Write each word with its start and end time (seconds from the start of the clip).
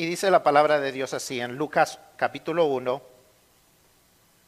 Y 0.00 0.06
dice 0.06 0.30
la 0.30 0.42
palabra 0.42 0.80
de 0.80 0.92
Dios 0.92 1.12
así 1.12 1.42
en 1.42 1.56
Lucas 1.56 1.98
capítulo 2.16 2.64
1, 2.64 3.02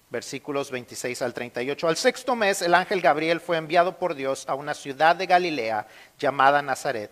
versículos 0.08 0.71
26 0.71 1.21
al 1.21 1.34
38. 1.34 1.88
Al 1.88 1.96
sexto 1.98 2.34
mes 2.34 2.62
el 2.62 2.73
ángel 2.73 3.02
Gabriel 3.02 3.39
fue 3.39 3.58
enviado 3.58 3.99
por 3.99 4.15
Dios 4.15 4.46
a 4.49 4.54
una 4.54 4.73
ciudad 4.73 5.15
de 5.15 5.26
Galilea 5.26 5.86
llamada 6.18 6.62
Nazaret, 6.62 7.10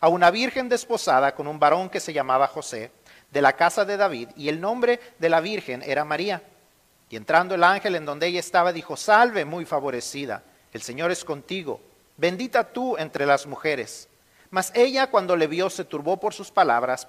a 0.00 0.08
una 0.08 0.30
virgen 0.30 0.70
desposada 0.70 1.34
con 1.34 1.46
un 1.46 1.58
varón 1.58 1.90
que 1.90 2.00
se 2.00 2.14
llamaba 2.14 2.46
José, 2.46 2.90
de 3.30 3.42
la 3.42 3.52
casa 3.52 3.84
de 3.84 3.98
David, 3.98 4.30
y 4.34 4.48
el 4.48 4.62
nombre 4.62 4.98
de 5.18 5.28
la 5.28 5.42
virgen 5.42 5.82
era 5.82 6.06
María. 6.06 6.42
Y 7.10 7.16
entrando 7.16 7.54
el 7.54 7.64
ángel 7.64 7.96
en 7.96 8.06
donde 8.06 8.28
ella 8.28 8.40
estaba, 8.40 8.72
dijo, 8.72 8.96
salve 8.96 9.44
muy 9.44 9.66
favorecida, 9.66 10.42
el 10.72 10.80
Señor 10.80 11.10
es 11.10 11.22
contigo, 11.22 11.82
bendita 12.16 12.64
tú 12.64 12.96
entre 12.96 13.26
las 13.26 13.46
mujeres. 13.46 14.08
Mas 14.48 14.72
ella 14.74 15.10
cuando 15.10 15.36
le 15.36 15.48
vio 15.48 15.68
se 15.68 15.84
turbó 15.84 16.18
por 16.18 16.32
sus 16.32 16.50
palabras, 16.50 17.08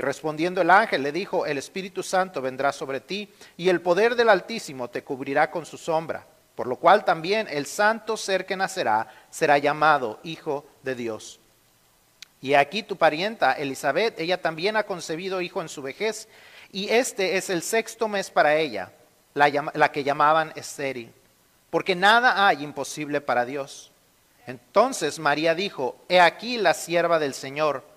Y 0.00 0.02
respondiendo 0.02 0.62
el 0.62 0.70
ángel 0.70 1.02
le 1.02 1.12
dijo, 1.12 1.44
el 1.44 1.58
Espíritu 1.58 2.02
Santo 2.02 2.40
vendrá 2.40 2.72
sobre 2.72 3.00
ti 3.00 3.28
y 3.58 3.68
el 3.68 3.82
poder 3.82 4.16
del 4.16 4.30
Altísimo 4.30 4.88
te 4.88 5.04
cubrirá 5.04 5.50
con 5.50 5.66
su 5.66 5.76
sombra, 5.76 6.26
por 6.54 6.66
lo 6.66 6.76
cual 6.76 7.04
también 7.04 7.46
el 7.50 7.66
santo 7.66 8.16
ser 8.16 8.46
que 8.46 8.56
nacerá 8.56 9.08
será 9.28 9.58
llamado 9.58 10.18
Hijo 10.22 10.64
de 10.82 10.94
Dios. 10.94 11.38
Y 12.40 12.54
aquí 12.54 12.82
tu 12.82 12.96
parienta 12.96 13.52
Elizabeth, 13.52 14.18
ella 14.18 14.40
también 14.40 14.74
ha 14.78 14.84
concebido 14.84 15.42
hijo 15.42 15.60
en 15.60 15.68
su 15.68 15.82
vejez, 15.82 16.28
y 16.72 16.88
este 16.88 17.36
es 17.36 17.50
el 17.50 17.60
sexto 17.60 18.08
mes 18.08 18.30
para 18.30 18.56
ella, 18.56 18.92
la, 19.34 19.92
que 19.92 20.02
llamaban 20.02 20.50
estéril, 20.56 21.12
porque 21.68 21.94
nada 21.94 22.48
hay 22.48 22.64
imposible 22.64 23.20
para 23.20 23.44
Dios. 23.44 23.92
Entonces 24.46 25.18
María 25.18 25.54
dijo, 25.54 25.94
He 26.08 26.20
aquí 26.20 26.56
la 26.56 26.72
sierva 26.72 27.18
del 27.18 27.34
Señor 27.34 27.89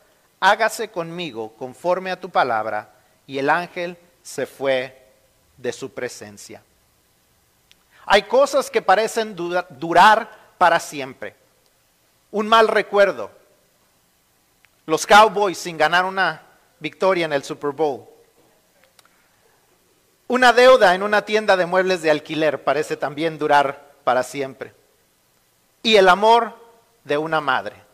hágase 0.43 0.91
conmigo 0.91 1.53
conforme 1.53 2.11
a 2.11 2.19
tu 2.19 2.29
palabra. 2.29 2.89
Y 3.25 3.37
el 3.37 3.49
ángel 3.49 3.97
se 4.21 4.45
fue 4.45 5.07
de 5.57 5.71
su 5.71 5.93
presencia. 5.93 6.61
Hay 8.05 8.23
cosas 8.23 8.69
que 8.69 8.81
parecen 8.81 9.35
durar 9.35 10.29
para 10.57 10.81
siempre. 10.81 11.35
Un 12.31 12.47
mal 12.47 12.67
recuerdo. 12.67 13.31
Los 14.85 15.05
Cowboys 15.05 15.57
sin 15.57 15.77
ganar 15.77 16.03
una 16.03 16.41
victoria 16.79 17.23
en 17.23 17.31
el 17.31 17.45
Super 17.45 17.71
Bowl. 17.71 18.05
Una 20.27 20.51
deuda 20.51 20.93
en 20.93 21.03
una 21.03 21.23
tienda 21.23 21.55
de 21.55 21.65
muebles 21.65 22.01
de 22.01 22.11
alquiler 22.11 22.65
parece 22.65 22.97
también 22.97 23.37
durar 23.37 23.93
para 24.03 24.23
siempre. 24.23 24.73
Y 25.83 25.95
el 25.95 26.09
amor 26.09 26.59
de 27.05 27.17
una 27.17 27.39
madre. 27.39 27.92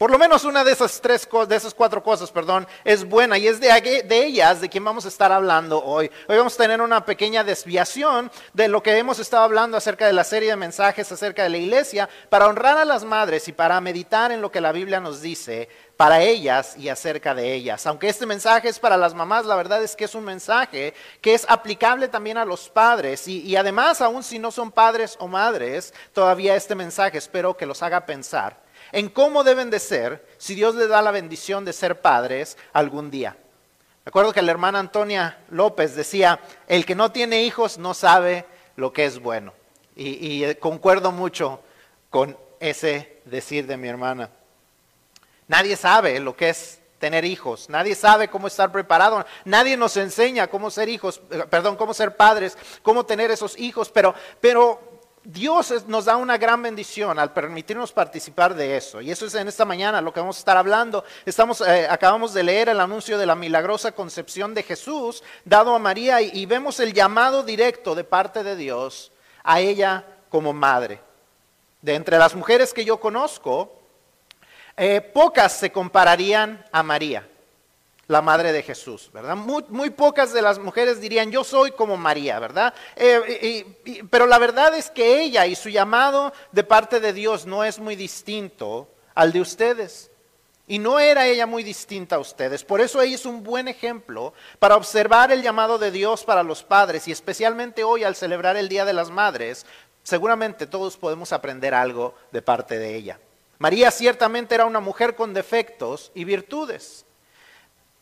Por 0.00 0.10
lo 0.10 0.18
menos 0.18 0.44
una 0.44 0.64
de 0.64 0.72
esas 0.72 0.98
tres 1.02 1.28
de 1.46 1.56
esas 1.56 1.74
cuatro 1.74 2.02
cosas, 2.02 2.32
perdón, 2.32 2.66
es 2.84 3.06
buena 3.06 3.36
y 3.36 3.46
es 3.46 3.60
de, 3.60 4.02
ellas 4.08 4.62
de 4.62 4.70
quien 4.70 4.82
vamos 4.82 5.04
a 5.04 5.08
estar 5.08 5.30
hablando 5.30 5.84
hoy. 5.84 6.10
Hoy 6.26 6.38
vamos 6.38 6.54
a 6.54 6.62
tener 6.62 6.80
una 6.80 7.04
pequeña 7.04 7.44
desviación 7.44 8.32
de 8.54 8.68
lo 8.68 8.82
que 8.82 8.96
hemos 8.96 9.18
estado 9.18 9.44
hablando 9.44 9.76
acerca 9.76 10.06
de 10.06 10.14
la 10.14 10.24
serie 10.24 10.48
de 10.48 10.56
mensajes 10.56 11.12
acerca 11.12 11.42
de 11.42 11.50
la 11.50 11.58
iglesia 11.58 12.08
para 12.30 12.46
honrar 12.46 12.78
a 12.78 12.86
las 12.86 13.04
madres 13.04 13.46
y 13.48 13.52
para 13.52 13.78
meditar 13.82 14.32
en 14.32 14.40
lo 14.40 14.50
que 14.50 14.62
la 14.62 14.72
Biblia 14.72 15.00
nos 15.00 15.20
dice 15.20 15.68
para 15.98 16.22
ellas 16.22 16.78
y 16.78 16.88
acerca 16.88 17.34
de 17.34 17.52
ellas. 17.52 17.86
Aunque 17.86 18.08
este 18.08 18.24
mensaje 18.24 18.70
es 18.70 18.78
para 18.78 18.96
las 18.96 19.12
mamás, 19.12 19.44
la 19.44 19.56
verdad 19.56 19.82
es 19.82 19.94
que 19.94 20.06
es 20.06 20.14
un 20.14 20.24
mensaje 20.24 20.94
que 21.20 21.34
es 21.34 21.44
aplicable 21.46 22.08
también 22.08 22.38
a 22.38 22.46
los 22.46 22.70
padres 22.70 23.28
y, 23.28 23.42
y 23.42 23.54
además, 23.54 24.00
aun 24.00 24.22
si 24.22 24.38
no 24.38 24.50
son 24.50 24.72
padres 24.72 25.18
o 25.20 25.28
madres, 25.28 25.92
todavía 26.14 26.56
este 26.56 26.74
mensaje 26.74 27.18
espero 27.18 27.54
que 27.54 27.66
los 27.66 27.82
haga 27.82 28.06
pensar 28.06 28.69
en 28.92 29.08
cómo 29.08 29.44
deben 29.44 29.70
de 29.70 29.78
ser 29.78 30.26
si 30.38 30.54
Dios 30.54 30.74
les 30.74 30.88
da 30.88 31.02
la 31.02 31.10
bendición 31.10 31.64
de 31.64 31.72
ser 31.72 32.00
padres 32.00 32.56
algún 32.72 33.10
día. 33.10 33.36
Recuerdo 34.04 34.32
que 34.32 34.42
la 34.42 34.50
hermana 34.50 34.78
Antonia 34.78 35.38
López 35.50 35.94
decía, 35.94 36.40
el 36.66 36.86
que 36.86 36.94
no 36.94 37.12
tiene 37.12 37.42
hijos 37.42 37.78
no 37.78 37.94
sabe 37.94 38.46
lo 38.76 38.92
que 38.92 39.04
es 39.04 39.20
bueno. 39.20 39.52
Y, 39.94 40.44
y 40.44 40.54
concuerdo 40.56 41.12
mucho 41.12 41.60
con 42.08 42.36
ese 42.58 43.20
decir 43.24 43.66
de 43.66 43.76
mi 43.76 43.88
hermana. 43.88 44.30
Nadie 45.48 45.76
sabe 45.76 46.20
lo 46.20 46.36
que 46.36 46.50
es 46.50 46.80
tener 47.00 47.24
hijos, 47.24 47.68
nadie 47.70 47.94
sabe 47.94 48.28
cómo 48.28 48.46
estar 48.46 48.70
preparado, 48.70 49.24
nadie 49.44 49.76
nos 49.76 49.96
enseña 49.96 50.48
cómo 50.48 50.70
ser 50.70 50.88
hijos, 50.88 51.22
eh, 51.30 51.44
perdón, 51.48 51.76
cómo 51.76 51.94
ser 51.94 52.14
padres, 52.14 52.56
cómo 52.82 53.06
tener 53.06 53.30
esos 53.30 53.58
hijos, 53.58 53.90
pero, 53.90 54.14
pero 54.40 54.89
Dios 55.22 55.86
nos 55.86 56.06
da 56.06 56.16
una 56.16 56.38
gran 56.38 56.62
bendición 56.62 57.18
al 57.18 57.32
permitirnos 57.32 57.92
participar 57.92 58.54
de 58.54 58.76
eso. 58.76 59.02
Y 59.02 59.10
eso 59.10 59.26
es 59.26 59.34
en 59.34 59.48
esta 59.48 59.66
mañana 59.66 60.00
lo 60.00 60.12
que 60.12 60.20
vamos 60.20 60.36
a 60.36 60.38
estar 60.38 60.56
hablando. 60.56 61.04
Estamos, 61.26 61.60
eh, 61.60 61.86
acabamos 61.90 62.32
de 62.32 62.42
leer 62.42 62.70
el 62.70 62.80
anuncio 62.80 63.18
de 63.18 63.26
la 63.26 63.34
milagrosa 63.34 63.92
concepción 63.92 64.54
de 64.54 64.62
Jesús 64.62 65.22
dado 65.44 65.74
a 65.74 65.78
María 65.78 66.22
y, 66.22 66.46
vemos 66.46 66.80
el 66.80 66.94
llamado 66.94 67.42
directo 67.42 67.94
de 67.94 68.04
parte 68.04 68.42
de 68.42 68.56
Dios 68.56 69.12
a 69.44 69.60
ella 69.60 70.04
como 70.30 70.54
madre. 70.54 71.00
De 71.82 71.94
entre 71.94 72.18
las 72.18 72.34
mujeres 72.34 72.72
que 72.72 72.84
yo 72.84 72.98
conozco, 72.98 73.78
eh, 74.76 75.00
pocas 75.02 75.52
se 75.52 75.70
compararían 75.70 76.64
a 76.72 76.82
María 76.82 77.26
la 78.10 78.22
madre 78.22 78.50
de 78.50 78.64
Jesús, 78.64 79.08
¿verdad? 79.12 79.36
Muy, 79.36 79.90
pocas 79.90 80.32
de 80.32 80.42
las 80.42 80.58
mujeres 80.58 81.00
dirían, 81.00 81.30
yo 81.30 81.44
soy 81.44 81.70
como 81.70 81.96
María, 81.96 82.40
¿verdad? 82.40 82.74
Eh, 82.96 84.02
pero 84.10 84.26
la 84.26 84.36
verdad 84.38 84.74
es 84.74 84.90
que 84.90 85.22
ella 85.22 85.46
y 85.46 85.54
su 85.54 85.68
llamado 85.68 86.32
de 86.50 86.64
parte 86.64 86.98
de 86.98 87.12
Dios 87.12 87.46
no 87.46 87.62
es 87.62 87.78
muy 87.78 87.94
distinto 87.94 88.88
al 89.14 89.32
de 89.32 89.40
ustedes. 89.40 90.10
Y 90.66 90.80
no 90.80 90.98
era 90.98 91.28
ella 91.28 91.46
muy 91.46 91.62
distinta 91.62 92.16
a 92.16 92.18
ustedes. 92.18 92.64
Por 92.64 92.80
eso 92.80 93.00
ella 93.00 93.14
es 93.14 93.26
un 93.26 93.44
buen 93.44 93.68
ejemplo 93.68 94.34
para 94.58 94.74
observar 94.74 95.30
el 95.30 95.42
llamado 95.42 95.78
de 95.78 95.92
Dios 95.92 96.24
para 96.24 96.42
los 96.42 96.64
padres 96.64 97.06
y 97.06 97.12
especialmente 97.12 97.84
hoy 97.84 98.02
al 98.02 98.16
celebrar 98.16 98.56
el 98.56 98.68
Día 98.68 98.84
de 98.84 98.92
las 98.92 99.10
Madres, 99.10 99.66
seguramente 100.02 100.66
todos 100.66 100.96
podemos 100.96 101.32
aprender 101.32 101.74
algo 101.74 102.16
de 102.32 102.42
parte 102.42 102.76
de 102.76 102.96
ella. 102.96 103.20
María 103.58 103.92
ciertamente 103.92 104.56
era 104.56 104.66
una 104.66 104.80
mujer 104.80 105.14
con 105.14 105.32
defectos 105.32 106.10
y 106.12 106.24
virtudes. 106.24 107.06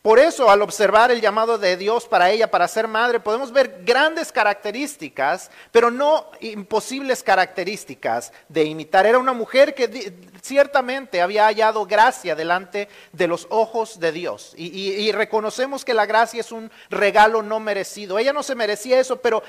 Por 0.09 0.19
eso, 0.19 0.49
al 0.49 0.63
observar 0.63 1.11
el 1.11 1.21
llamado 1.21 1.59
de 1.59 1.77
Dios 1.77 2.07
para 2.07 2.31
ella, 2.31 2.51
para 2.51 2.67
ser 2.67 2.89
madre, 2.89 3.21
podemos 3.21 3.53
ver 3.53 3.83
grandes 3.85 4.33
características, 4.33 5.51
pero 5.71 5.91
no 5.91 6.31
imposibles 6.41 7.23
características 7.23 8.33
de 8.49 8.65
imitar. 8.65 9.05
Era 9.05 9.19
una 9.19 9.35
mujer 9.35 9.75
que 9.75 10.15
ciertamente 10.41 11.21
había 11.21 11.45
hallado 11.45 11.85
gracia 11.85 12.35
delante 12.35 12.89
de 13.13 13.27
los 13.27 13.47
ojos 13.51 14.01
de 14.01 14.13
Dios. 14.13 14.55
Y, 14.57 15.13
reconocemos 15.13 15.85
que 15.85 15.93
la 15.93 16.07
gracia 16.07 16.41
es 16.41 16.53
un 16.53 16.71
regalo 16.89 17.43
no 17.43 17.61
merecido. 17.61 18.19
Ella 18.19 18.33
no 18.33 18.43
se 18.43 18.55
merecía 18.55 18.99
eso, 18.99 19.21
pero 19.21 19.43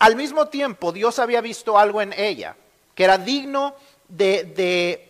al 0.00 0.16
mismo 0.16 0.48
tiempo 0.48 0.90
Dios 0.90 1.20
había 1.20 1.40
visto 1.40 1.78
algo 1.78 2.02
en 2.02 2.12
ella, 2.14 2.56
que 2.96 3.04
era 3.04 3.16
digno 3.16 3.76
de 4.08 5.08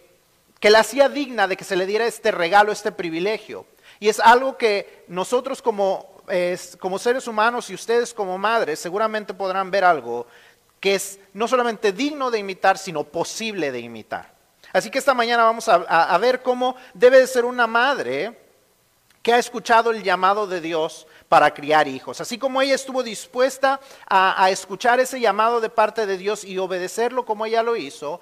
que 0.61 0.69
la 0.69 0.81
hacía 0.81 1.09
digna 1.09 1.49
de 1.49 1.57
que 1.57 1.65
se 1.65 1.75
le 1.75 1.87
diera 1.87 2.05
este 2.05 2.31
regalo, 2.31 2.71
este 2.71 2.93
privilegio. 2.93 3.65
Y 4.01 4.09
es 4.09 4.19
algo 4.19 4.57
que 4.57 5.05
nosotros 5.07 5.63
como, 5.63 6.23
como 6.81 6.99
seres 6.99 7.29
humanos 7.29 7.71
y 7.71 7.75
ustedes 7.75 8.13
como 8.13 8.39
madres 8.39 8.81
seguramente 8.81 9.35
podrán 9.35 9.71
ver 9.71 9.85
algo 9.85 10.27
que 10.81 10.95
es 10.95 11.21
no 11.35 11.47
solamente 11.47 11.93
digno 11.93 12.31
de 12.31 12.39
imitar, 12.39 12.79
sino 12.79 13.05
posible 13.05 13.71
de 13.71 13.81
imitar. 13.81 14.33
Así 14.73 14.91
que 14.91 14.99
esta 14.99 15.15
mañana 15.15 15.45
vamos 15.45 15.69
a, 15.69 16.19
ver 16.19 16.43
cómo 16.43 16.77
debe 16.95 17.21
de 17.21 17.27
ser 17.27 17.45
una 17.45 17.67
madre 17.67 18.39
que 19.23 19.35
ha 19.35 19.39
escuchado 19.39 19.91
el 19.91 20.03
llamado 20.03 20.47
de 20.47 20.61
Dios 20.61 21.07
para 21.29 21.53
criar 21.53 21.87
hijos. 21.87 22.21
Así 22.21 22.39
como 22.39 22.63
ella 22.63 22.75
estuvo 22.75 23.03
dispuesta 23.03 23.81
a, 24.09 24.49
escuchar 24.51 25.01
ese 25.01 25.21
llamado 25.21 25.61
de 25.61 25.69
parte 25.69 26.07
de 26.07 26.17
Dios 26.17 26.45
y 26.45 26.57
obedecerlo 26.59 27.27
como 27.27 27.45
ella 27.45 27.63
lo 27.63 27.77
hizo, 27.77 28.21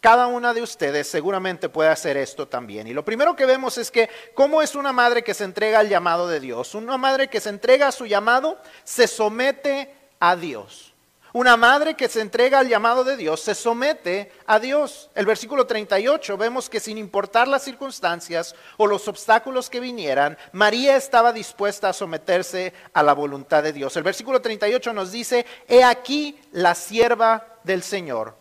cada 0.00 0.26
una 0.28 0.54
de 0.54 0.62
ustedes 0.62 1.08
seguramente 1.08 1.68
puede 1.68 1.90
hacer 1.90 2.16
esto 2.16 2.46
también. 2.46 2.86
Y 2.86 2.92
lo 2.92 3.04
primero 3.04 3.34
que 3.34 3.46
vemos 3.46 3.78
es 3.78 3.90
que 3.90 4.08
cómo 4.34 4.62
es 4.62 4.74
una 4.74 4.92
madre 4.92 5.24
que 5.24 5.34
se 5.34 5.44
entrega 5.44 5.80
al 5.80 5.88
llamado 5.88 6.28
de 6.28 6.40
Dios. 6.40 6.74
Una 6.74 6.96
madre 6.96 7.28
que 7.28 7.40
se 7.40 7.48
entrega 7.48 7.88
a 7.88 7.92
su 7.92 8.06
llamado 8.06 8.58
se 8.84 9.08
somete 9.08 9.94
a 10.20 10.36
Dios. 10.36 10.94
Una 11.32 11.58
madre 11.58 11.94
que 11.94 12.08
se 12.08 12.22
entrega 12.22 12.58
al 12.58 12.68
llamado 12.68 13.04
de 13.04 13.16
Dios 13.16 13.40
se 13.40 13.54
somete 13.54 14.32
a 14.46 14.58
Dios. 14.58 15.10
El 15.14 15.26
versículo 15.26 15.66
38 15.66 16.38
vemos 16.38 16.70
que 16.70 16.80
sin 16.80 16.96
importar 16.96 17.46
las 17.48 17.62
circunstancias 17.64 18.54
o 18.78 18.86
los 18.86 19.06
obstáculos 19.08 19.68
que 19.68 19.78
vinieran, 19.78 20.38
María 20.52 20.96
estaba 20.96 21.32
dispuesta 21.32 21.90
a 21.90 21.92
someterse 21.92 22.72
a 22.94 23.02
la 23.02 23.12
voluntad 23.12 23.62
de 23.62 23.74
Dios. 23.74 23.94
El 23.96 24.04
versículo 24.04 24.40
38 24.40 24.92
nos 24.94 25.12
dice, 25.12 25.44
he 25.68 25.84
aquí 25.84 26.40
la 26.52 26.74
sierva 26.74 27.58
del 27.62 27.82
Señor, 27.82 28.34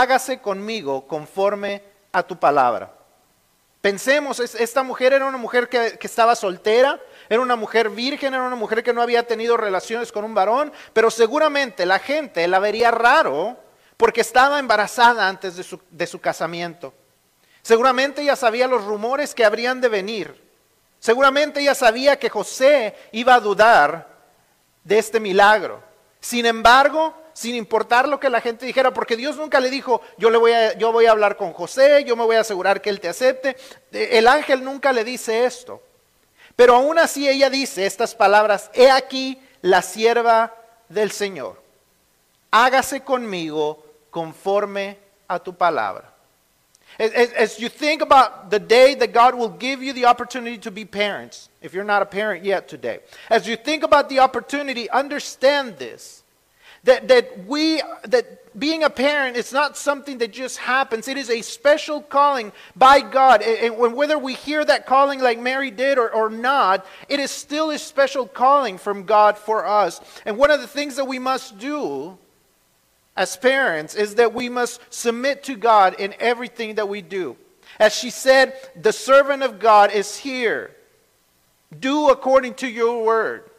hágase 0.00 0.40
conmigo 0.40 1.06
conforme 1.06 1.82
a 2.12 2.22
tu 2.22 2.36
palabra. 2.36 2.92
Pensemos, 3.80 4.40
esta 4.40 4.82
mujer 4.82 5.12
era 5.12 5.26
una 5.26 5.36
mujer 5.36 5.68
que, 5.68 5.98
estaba 6.00 6.34
soltera, 6.34 6.98
era 7.28 7.40
una 7.40 7.54
mujer 7.54 7.90
virgen, 7.90 8.32
era 8.32 8.42
una 8.42 8.56
mujer 8.56 8.82
que 8.82 8.94
no 8.94 9.02
había 9.02 9.26
tenido 9.26 9.56
relaciones 9.56 10.10
con 10.10 10.24
un 10.24 10.34
varón, 10.34 10.72
pero 10.92 11.10
seguramente 11.10 11.84
la 11.84 11.98
gente 11.98 12.48
la 12.48 12.58
vería 12.58 12.90
raro 12.90 13.56
porque 13.96 14.22
estaba 14.22 14.58
embarazada 14.58 15.28
antes 15.28 15.56
de 15.56 15.62
su, 15.62 15.80
de 15.90 16.06
su 16.06 16.20
casamiento. 16.20 16.94
Seguramente 17.62 18.22
ella 18.22 18.36
sabía 18.36 18.66
los 18.66 18.84
rumores 18.84 19.34
que 19.34 19.44
habrían 19.44 19.80
de 19.80 19.88
venir. 19.88 20.42
Seguramente 20.98 21.60
ella 21.60 21.74
sabía 21.74 22.18
que 22.18 22.30
José 22.30 22.96
iba 23.12 23.34
a 23.34 23.40
dudar 23.40 24.08
de 24.82 24.98
este 24.98 25.20
milagro. 25.20 25.82
Sin 26.20 26.46
embargo, 26.46 27.14
sin 27.34 27.54
importar 27.54 28.08
lo 28.08 28.18
que 28.18 28.30
la 28.30 28.40
gente 28.40 28.64
dijera, 28.64 28.94
porque 28.94 29.16
Dios 29.16 29.36
nunca 29.36 29.60
le 29.60 29.68
dijo, 29.68 30.00
yo, 30.16 30.30
le 30.30 30.38
voy 30.38 30.52
a, 30.52 30.78
yo 30.78 30.92
voy 30.92 31.06
a 31.06 31.10
hablar 31.10 31.36
con 31.36 31.52
José, 31.52 32.04
yo 32.04 32.16
me 32.16 32.24
voy 32.24 32.36
a 32.36 32.40
asegurar 32.40 32.80
que 32.80 32.88
él 32.88 33.00
te 33.00 33.08
acepte. 33.08 33.56
El 33.92 34.26
ángel 34.26 34.64
nunca 34.64 34.92
le 34.92 35.04
dice 35.04 35.44
esto. 35.44 35.82
Pero 36.56 36.76
aún 36.76 36.98
así 36.98 37.28
ella 37.28 37.50
dice 37.50 37.84
estas 37.84 38.14
palabras, 38.14 38.70
he 38.72 38.90
aquí 38.90 39.38
la 39.60 39.82
sierva 39.82 40.54
del 40.88 41.10
Señor, 41.10 41.60
hágase 42.50 43.00
conmigo 43.00 43.84
conforme 44.10 44.98
a 45.26 45.38
tu 45.38 45.54
palabra. 45.54 46.12
As, 46.98 47.32
as, 47.32 47.58
you 47.58 47.68
think 47.68 48.02
about 48.02 48.50
the 48.50 48.60
day 48.60 48.94
that 48.94 49.12
God 49.12 49.34
will 49.34 49.48
give 49.48 49.82
you 49.82 49.92
the 49.92 50.04
opportunity 50.04 50.58
to 50.58 50.70
be 50.70 50.84
parents, 50.84 51.48
if 51.60 51.74
you're 51.74 51.82
not 51.82 52.02
a 52.02 52.06
parent 52.06 52.44
yet 52.44 52.68
today, 52.68 53.00
as 53.28 53.48
you 53.48 53.56
think 53.56 53.82
about 53.82 54.08
the 54.08 54.20
opportunity, 54.20 54.88
understand 54.90 55.76
this. 55.76 56.22
That, 56.84 57.08
that 57.08 57.46
we, 57.46 57.82
that 58.04 58.58
being 58.58 58.84
a 58.84 58.90
parent 58.90 59.36
is 59.36 59.52
not 59.52 59.76
something 59.76 60.18
that 60.18 60.32
just 60.32 60.58
happens. 60.58 61.08
It 61.08 61.16
is 61.16 61.30
a 61.30 61.42
special 61.42 62.00
calling 62.00 62.52
by 62.76 63.00
God. 63.00 63.42
And 63.42 63.76
whether 63.76 64.18
we 64.18 64.34
hear 64.34 64.64
that 64.64 64.86
calling 64.86 65.20
like 65.20 65.40
Mary 65.40 65.70
did 65.70 65.98
or, 65.98 66.10
or 66.10 66.30
not, 66.30 66.86
it 67.08 67.20
is 67.20 67.30
still 67.30 67.70
a 67.70 67.78
special 67.78 68.26
calling 68.26 68.78
from 68.78 69.04
God 69.04 69.36
for 69.38 69.66
us. 69.66 70.00
And 70.24 70.38
one 70.38 70.50
of 70.50 70.60
the 70.60 70.66
things 70.66 70.96
that 70.96 71.06
we 71.06 71.18
must 71.18 71.58
do 71.58 72.16
as 73.16 73.36
parents 73.36 73.94
is 73.94 74.16
that 74.16 74.34
we 74.34 74.48
must 74.48 74.80
submit 74.92 75.42
to 75.44 75.56
God 75.56 75.98
in 75.98 76.14
everything 76.18 76.76
that 76.76 76.88
we 76.88 77.00
do. 77.00 77.36
As 77.80 77.94
she 77.94 78.10
said, 78.10 78.54
the 78.80 78.92
servant 78.92 79.42
of 79.42 79.58
God 79.58 79.92
is 79.92 80.16
here. 80.16 80.70
Do 81.80 82.10
according 82.10 82.54
to 82.54 82.68
your 82.68 83.04
word. 83.04 83.50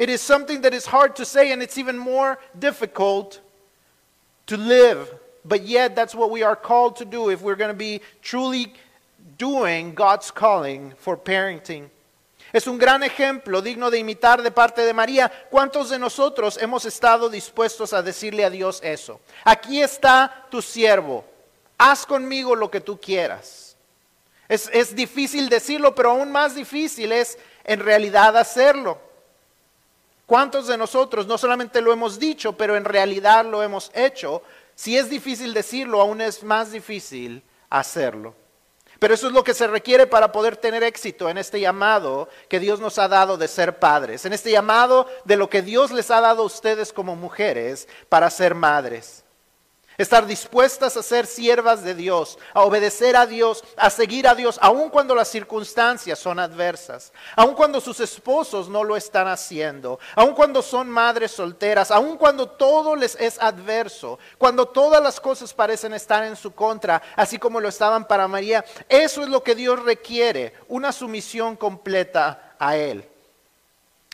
It 0.00 0.08
is 0.08 0.22
something 0.22 0.62
that 0.62 0.72
is 0.72 0.86
hard 0.86 1.14
to 1.16 1.26
say, 1.26 1.52
and 1.52 1.62
it's 1.62 1.76
even 1.76 1.98
more 1.98 2.38
difficult 2.58 3.38
to 4.46 4.56
live. 4.56 5.14
But 5.44 5.66
yet, 5.66 5.94
that's 5.94 6.14
what 6.14 6.30
we 6.30 6.42
are 6.42 6.56
called 6.56 6.96
to 6.96 7.04
do 7.04 7.28
if 7.28 7.42
we're 7.42 7.54
going 7.54 7.68
to 7.68 7.76
be 7.76 8.00
truly 8.22 8.72
doing 9.36 9.92
God's 9.92 10.30
calling 10.30 10.94
for 10.96 11.18
parenting. 11.18 11.90
Es 12.50 12.66
un 12.66 12.78
gran 12.78 13.02
ejemplo 13.02 13.60
digno 13.60 13.90
de 13.90 13.98
imitar 13.98 14.42
de 14.42 14.50
parte 14.50 14.86
de 14.86 14.94
María. 14.94 15.30
¿Cuántos 15.50 15.90
de 15.90 15.98
nosotros 15.98 16.56
hemos 16.56 16.86
estado 16.86 17.28
dispuestos 17.28 17.92
a 17.92 18.02
decirle 18.02 18.42
a 18.46 18.48
Dios 18.48 18.80
eso? 18.82 19.20
Aquí 19.44 19.82
está 19.82 20.46
tu 20.50 20.62
siervo. 20.62 21.26
Haz 21.76 22.06
conmigo 22.06 22.56
lo 22.56 22.70
que 22.70 22.80
tú 22.80 22.98
quieras. 22.98 23.76
Es, 24.48 24.70
es 24.72 24.96
difícil 24.96 25.50
decirlo, 25.50 25.94
pero 25.94 26.12
aún 26.12 26.32
más 26.32 26.54
difícil 26.54 27.12
es 27.12 27.36
en 27.64 27.80
realidad 27.80 28.34
hacerlo. 28.38 29.09
¿Cuántos 30.30 30.68
de 30.68 30.78
nosotros 30.78 31.26
no 31.26 31.36
solamente 31.36 31.80
lo 31.80 31.92
hemos 31.92 32.20
dicho, 32.20 32.52
pero 32.52 32.76
en 32.76 32.84
realidad 32.84 33.44
lo 33.44 33.64
hemos 33.64 33.90
hecho? 33.92 34.44
Si 34.76 34.96
es 34.96 35.10
difícil 35.10 35.52
decirlo, 35.52 36.00
aún 36.00 36.20
es 36.20 36.44
más 36.44 36.70
difícil 36.70 37.42
hacerlo. 37.68 38.36
Pero 39.00 39.12
eso 39.12 39.26
es 39.26 39.32
lo 39.32 39.42
que 39.42 39.54
se 39.54 39.66
requiere 39.66 40.06
para 40.06 40.30
poder 40.30 40.56
tener 40.56 40.84
éxito 40.84 41.28
en 41.28 41.36
este 41.36 41.58
llamado 41.58 42.28
que 42.48 42.60
Dios 42.60 42.78
nos 42.78 42.96
ha 43.00 43.08
dado 43.08 43.38
de 43.38 43.48
ser 43.48 43.80
padres, 43.80 44.24
en 44.24 44.32
este 44.32 44.52
llamado 44.52 45.08
de 45.24 45.34
lo 45.34 45.50
que 45.50 45.62
Dios 45.62 45.90
les 45.90 46.12
ha 46.12 46.20
dado 46.20 46.44
a 46.44 46.46
ustedes 46.46 46.92
como 46.92 47.16
mujeres 47.16 47.88
para 48.08 48.30
ser 48.30 48.54
madres 48.54 49.24
estar 50.02 50.26
dispuestas 50.26 50.96
a 50.96 51.02
ser 51.02 51.26
siervas 51.26 51.84
de 51.84 51.94
Dios, 51.94 52.38
a 52.54 52.62
obedecer 52.62 53.16
a 53.16 53.26
Dios, 53.26 53.62
a 53.76 53.90
seguir 53.90 54.26
a 54.26 54.34
Dios, 54.34 54.58
aun 54.62 54.88
cuando 54.88 55.14
las 55.14 55.28
circunstancias 55.28 56.18
son 56.18 56.38
adversas, 56.38 57.12
aun 57.36 57.54
cuando 57.54 57.80
sus 57.80 58.00
esposos 58.00 58.68
no 58.68 58.82
lo 58.82 58.96
están 58.96 59.28
haciendo, 59.28 59.98
aun 60.14 60.32
cuando 60.32 60.62
son 60.62 60.88
madres 60.88 61.32
solteras, 61.32 61.90
aun 61.90 62.16
cuando 62.16 62.48
todo 62.48 62.96
les 62.96 63.14
es 63.16 63.38
adverso, 63.40 64.18
cuando 64.38 64.66
todas 64.66 65.02
las 65.02 65.20
cosas 65.20 65.52
parecen 65.52 65.92
estar 65.92 66.24
en 66.24 66.36
su 66.36 66.52
contra, 66.52 67.02
así 67.16 67.38
como 67.38 67.60
lo 67.60 67.68
estaban 67.68 68.06
para 68.06 68.26
María. 68.26 68.64
Eso 68.88 69.22
es 69.22 69.28
lo 69.28 69.42
que 69.42 69.54
Dios 69.54 69.82
requiere, 69.82 70.54
una 70.68 70.92
sumisión 70.92 71.56
completa 71.56 72.54
a 72.58 72.76
Él. 72.76 73.09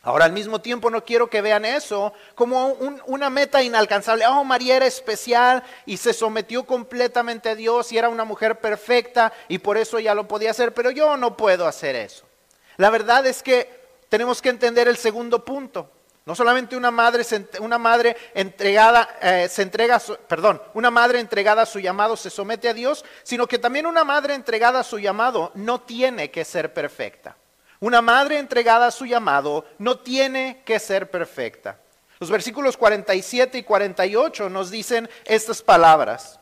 Ahora 0.06 0.26
al 0.26 0.32
mismo 0.32 0.60
tiempo 0.60 0.88
no 0.88 1.04
quiero 1.04 1.28
que 1.28 1.42
vean 1.42 1.64
eso 1.64 2.12
como 2.36 2.68
una 3.06 3.28
meta 3.28 3.60
inalcanzable. 3.60 4.24
Oh, 4.28 4.44
María 4.44 4.76
era 4.76 4.86
especial 4.86 5.64
y 5.84 5.96
se 5.96 6.12
sometió 6.12 6.64
completamente 6.64 7.48
a 7.48 7.56
Dios 7.56 7.90
y 7.90 7.98
era 7.98 8.08
una 8.08 8.22
mujer 8.22 8.60
perfecta 8.60 9.32
y 9.48 9.58
por 9.58 9.76
eso 9.76 9.98
ya 9.98 10.14
lo 10.14 10.28
podía 10.28 10.52
hacer, 10.52 10.72
pero 10.72 10.92
yo 10.92 11.16
no 11.16 11.36
puedo 11.36 11.66
hacer 11.66 11.96
eso. 11.96 12.24
La 12.76 12.88
verdad 12.90 13.26
es 13.26 13.42
que 13.42 13.68
tenemos 14.08 14.40
que 14.40 14.50
entender 14.50 14.86
el 14.86 14.96
segundo 14.96 15.44
punto. 15.44 15.90
No 16.24 16.36
solamente 16.36 16.76
una 16.76 16.92
madre, 16.92 17.24
una 17.58 17.76
madre 17.76 18.16
entregada 18.32 19.08
eh, 19.20 19.48
se 19.50 19.62
entrega, 19.62 20.00
perdón, 20.28 20.62
una 20.74 20.92
madre 20.92 21.18
entregada 21.18 21.62
a 21.62 21.66
su 21.66 21.80
llamado 21.80 22.16
se 22.16 22.30
somete 22.30 22.68
a 22.68 22.74
Dios, 22.74 23.04
sino 23.24 23.48
que 23.48 23.58
también 23.58 23.86
una 23.86 24.04
madre 24.04 24.34
entregada 24.34 24.78
a 24.78 24.84
su 24.84 25.00
llamado 25.00 25.50
no 25.56 25.80
tiene 25.80 26.30
que 26.30 26.44
ser 26.44 26.72
perfecta. 26.72 27.34
Una 27.80 28.02
madre 28.02 28.38
entregada 28.38 28.86
a 28.86 28.90
su 28.90 29.06
llamado 29.06 29.64
no 29.78 29.98
tiene 29.98 30.62
que 30.64 30.78
ser 30.78 31.10
perfecta. 31.10 31.78
Los 32.18 32.30
versículos 32.30 32.76
47 32.76 33.58
y 33.58 33.62
48 33.62 34.48
nos 34.48 34.70
dicen 34.70 35.08
estas 35.24 35.62
palabras. 35.62 36.40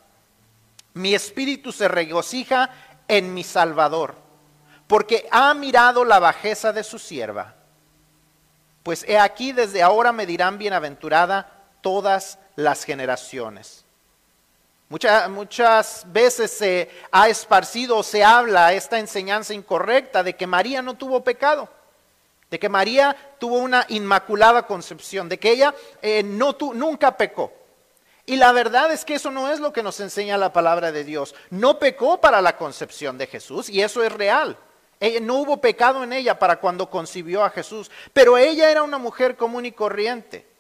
Mi 0.93 1.15
espíritu 1.15 1.73
se 1.73 1.89
regocija 1.89 2.71
en 3.09 3.35
mi 3.35 3.43
Salvador, 3.43 4.15
porque 4.87 5.27
ha 5.33 5.53
mirado 5.55 6.05
la 6.05 6.21
bajeza 6.21 6.73
de 6.73 6.85
su 6.85 7.01
sierva. 7.01 7.57
Pues 8.85 9.05
he 9.09 9.19
aquí 9.19 9.51
desde 9.53 9.83
ahora 9.83 10.13
me 10.13 10.27
dirán 10.27 10.59
bienaventurada 10.59 11.51
todas 11.81 12.39
las 12.55 12.85
generaciones 12.85 13.85
muchas 14.89 16.05
veces 16.13 16.51
se 16.51 16.91
ha 17.11 17.29
esparcido 17.29 17.99
o 17.99 18.03
se 18.03 18.23
habla 18.23 18.73
esta 18.73 18.99
enseñanza 18.99 19.55
incorrecta 19.55 20.23
de 20.23 20.37
que 20.37 20.47
María 20.47 20.83
no 20.83 20.95
tuvo 20.95 21.25
pecado, 21.25 21.69
de 22.51 22.59
que 22.59 22.69
María 22.69 23.17
tuvo 23.39 23.59
una 23.59 23.87
inmaculada 23.89 24.67
concepción, 24.67 25.29
de 25.29 25.39
que 25.39 25.51
ella 25.51 25.75
eh, 26.03 26.23
no 26.23 26.57
nunca 26.75 27.17
pecó. 27.17 27.53
Y 28.27 28.37
la 28.37 28.53
verdad 28.53 28.91
es 28.93 29.05
que 29.05 29.15
eso 29.15 29.31
no 29.31 29.53
es 29.53 29.61
lo 29.61 29.73
que 29.73 29.83
nos 29.83 30.01
enseña 30.01 30.39
la 30.39 30.53
palabra 30.53 30.93
de 30.93 31.05
Dios. 31.05 31.35
No 31.51 31.79
pecó 31.79 32.21
para 32.21 32.41
la 32.41 32.57
concepción 32.57 33.19
de 33.19 33.27
Jesús 33.27 33.69
y 33.69 33.83
eso 33.83 34.03
es 34.03 34.13
real. 34.13 34.57
no 35.23 35.35
hubo 35.35 35.59
pecado 35.59 36.03
en 36.03 36.13
ella 36.13 36.39
para 36.39 36.57
cuando 36.57 36.89
concibió 36.89 37.45
a 37.45 37.51
Jesús, 37.51 37.91
pero 38.15 38.39
ella 38.39 38.71
era 38.71 38.83
una 38.83 38.97
mujer 38.97 39.37
común 39.37 39.67
y 39.67 39.73
corriente 39.73 40.54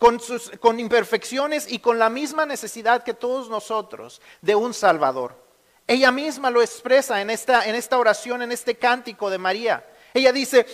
con, 0.00 0.18
sus, 0.18 0.50
con 0.60 0.80
imperfecciones 0.80 1.70
y 1.70 1.78
con 1.78 1.98
la 1.98 2.08
misma 2.08 2.46
necesidad 2.46 3.04
que 3.04 3.12
todos 3.12 3.50
nosotros 3.50 4.22
de 4.40 4.54
un 4.54 4.72
Salvador. 4.72 5.36
Ella 5.86 6.10
misma 6.10 6.50
lo 6.50 6.62
expresa 6.62 7.20
en 7.20 7.28
esta, 7.28 7.66
en 7.66 7.74
esta 7.74 7.98
oración, 7.98 8.40
en 8.40 8.50
este 8.50 8.76
cántico 8.76 9.28
de 9.28 9.36
María. 9.36 9.84
Ella 10.14 10.32
dice, 10.32 10.66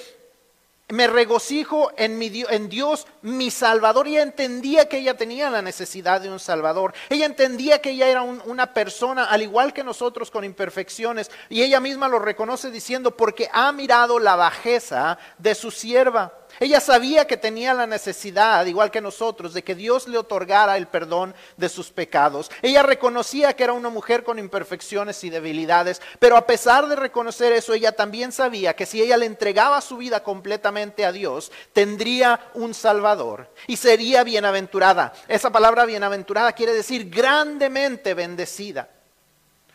me 0.88 1.08
regocijo 1.08 1.90
en, 1.96 2.18
mi, 2.18 2.44
en, 2.48 2.68
Dios, 2.68 3.08
mi 3.22 3.50
Salvador. 3.50 4.06
Ella 4.06 4.22
entendía 4.22 4.88
que 4.88 4.98
ella 4.98 5.16
tenía 5.16 5.50
la 5.50 5.60
necesidad 5.60 6.20
de 6.20 6.30
un 6.30 6.38
Salvador. 6.38 6.94
Ella 7.10 7.26
entendía 7.26 7.80
que 7.80 7.90
ella 7.90 8.06
era 8.06 8.22
una 8.22 8.72
persona, 8.72 9.24
al 9.24 9.42
igual 9.42 9.72
que 9.72 9.82
nosotros, 9.82 10.30
con 10.30 10.44
imperfecciones. 10.44 11.32
Y 11.48 11.62
ella 11.62 11.80
misma 11.80 12.06
lo 12.06 12.20
reconoce 12.20 12.70
diciendo, 12.70 13.16
porque 13.16 13.48
ha 13.52 13.72
mirado 13.72 14.20
la 14.20 14.36
bajeza 14.36 15.18
de 15.38 15.56
su 15.56 15.72
sierva. 15.72 16.32
Ella 16.58 16.80
sabía 16.80 17.26
que 17.26 17.36
tenía 17.36 17.74
la 17.74 17.86
necesidad, 17.86 18.64
igual 18.66 18.90
que 18.90 19.00
nosotros, 19.00 19.52
de 19.52 19.62
que 19.62 19.74
Dios 19.74 20.08
le 20.08 20.18
otorgara 20.18 20.76
el 20.76 20.86
perdón 20.86 21.34
de 21.56 21.68
sus 21.68 21.90
pecados. 21.90 22.50
Ella 22.62 22.82
reconocía 22.82 23.54
que 23.54 23.64
era 23.64 23.72
una 23.72 23.90
mujer 23.90 24.24
con 24.24 24.38
imperfecciones 24.38 25.22
y 25.24 25.30
debilidades, 25.30 26.00
pero 26.18 26.36
a 26.36 26.46
pesar 26.46 26.88
de 26.88 26.96
reconocer 26.96 27.52
eso, 27.52 27.74
ella 27.74 27.92
también 27.92 28.32
sabía 28.32 28.74
que 28.74 28.86
si 28.86 29.02
ella 29.02 29.16
le 29.16 29.26
entregaba 29.26 29.80
su 29.80 29.96
vida 29.96 30.22
completamente 30.22 31.04
a 31.04 31.12
Dios, 31.12 31.52
tendría 31.72 32.50
un 32.54 32.74
Salvador 32.74 33.52
y 33.66 33.76
sería 33.76 34.24
bienaventurada. 34.24 35.12
Esa 35.28 35.50
palabra 35.50 35.84
bienaventurada 35.84 36.52
quiere 36.52 36.72
decir 36.72 37.10
grandemente 37.10 38.14
bendecida. 38.14 38.88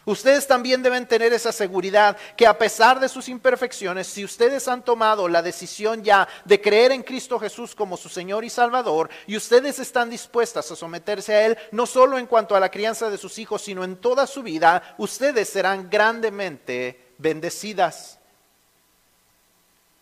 Ustedes 0.04 0.48
también 0.48 0.82
deben 0.82 1.08
tener 1.08 1.32
esa 1.32 1.52
seguridad 1.52 2.18
que 2.36 2.48
a 2.48 2.58
pesar 2.58 3.00
de 3.00 3.08
sus 3.08 3.30
imperfecciones, 3.30 4.08
si 4.08 4.26
ustedes 4.26 4.68
han 4.68 4.84
tomado 4.84 5.28
la 5.28 5.44
decisión 5.44 6.04
ya 6.04 6.28
de 6.44 6.60
creer 6.60 6.92
en 6.92 7.04
Cristo 7.04 7.38
Jesús 7.38 7.76
como 7.76 7.98
su 7.98 8.10
Señor 8.10 8.44
y 8.44 8.50
Salvador, 8.50 9.12
y 9.28 9.38
ustedes 9.38 9.78
están 9.78 10.10
dispuestas 10.10 10.72
a 10.72 10.76
someterse 10.76 11.36
a 11.36 11.46
Él, 11.46 11.58
no 11.72 11.86
solo 11.86 12.18
en 12.18 12.26
cuanto 12.26 12.56
a 12.56 12.60
la 12.60 12.72
crianza 12.72 13.12
de 13.12 13.18
sus 13.20 13.38
hijos, 13.38 13.62
sino 13.62 13.84
en 13.84 13.96
toda 13.96 14.26
su 14.26 14.42
vida, 14.42 14.96
ustedes 14.98 15.50
serán 15.50 15.88
grandemente 15.88 17.14
bendecidas. 17.20 18.18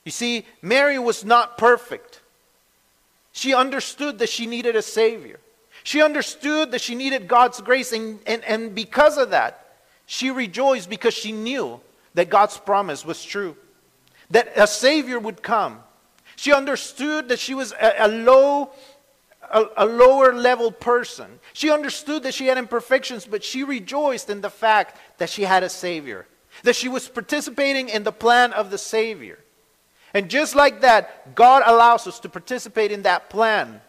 You 0.05 0.13
see, 0.13 0.45
Mary 0.61 0.97
was 0.97 1.25
not 1.25 1.57
perfect. 1.57 2.21
She 3.33 3.53
understood 3.53 4.17
that 4.19 4.29
she 4.29 4.47
needed 4.47 4.77
a 4.77 4.81
Savior. 4.81 5.41
She 5.83 6.01
understood 6.01 6.71
that 6.71 6.79
she 6.79 6.95
needed 6.95 7.27
God's 7.27 7.61
grace, 7.61 7.91
and, 7.91 8.19
and, 8.25 8.43
and 8.45 8.73
because 8.73 9.17
of 9.17 9.31
that, 9.31 9.68
She 10.11 10.31
rejoiced 10.31 10.89
because 10.89 11.13
she 11.13 11.31
knew 11.31 11.79
that 12.15 12.31
God's 12.31 12.57
promise 12.57 13.05
was 13.05 13.23
true, 13.23 13.55
that 14.31 14.51
a 14.55 14.65
Savior 14.65 15.19
would 15.19 15.43
come. 15.43 15.83
She 16.35 16.51
understood 16.51 17.29
that 17.29 17.37
she 17.37 17.53
was 17.53 17.73
a, 17.73 17.93
a 17.99 18.07
low, 18.07 18.71
a, 19.51 19.65
a, 19.77 19.85
lower 19.85 20.33
level 20.33 20.71
person. 20.71 21.39
She 21.53 21.69
understood 21.69 22.23
that 22.23 22.33
she 22.33 22.47
had 22.47 22.57
imperfections, 22.57 23.27
but 23.27 23.43
she 23.43 23.63
rejoiced 23.63 24.31
in 24.31 24.41
the 24.41 24.49
fact 24.49 24.97
that 25.19 25.29
she 25.29 25.43
had 25.43 25.61
a 25.61 25.69
Savior, 25.69 26.25
that 26.63 26.75
she 26.75 26.89
was 26.89 27.07
participating 27.07 27.87
in 27.87 28.03
the 28.03 28.11
plan 28.11 28.51
of 28.53 28.71
the 28.71 28.79
Savior. 28.79 29.37
And 30.15 30.27
just 30.27 30.55
like 30.55 30.81
that, 30.81 31.35
God 31.35 31.61
allows 31.67 32.07
us 32.07 32.19
to 32.21 32.29
participate 32.29 32.91
in 32.91 33.03
that 33.03 33.29
plan 33.29 33.79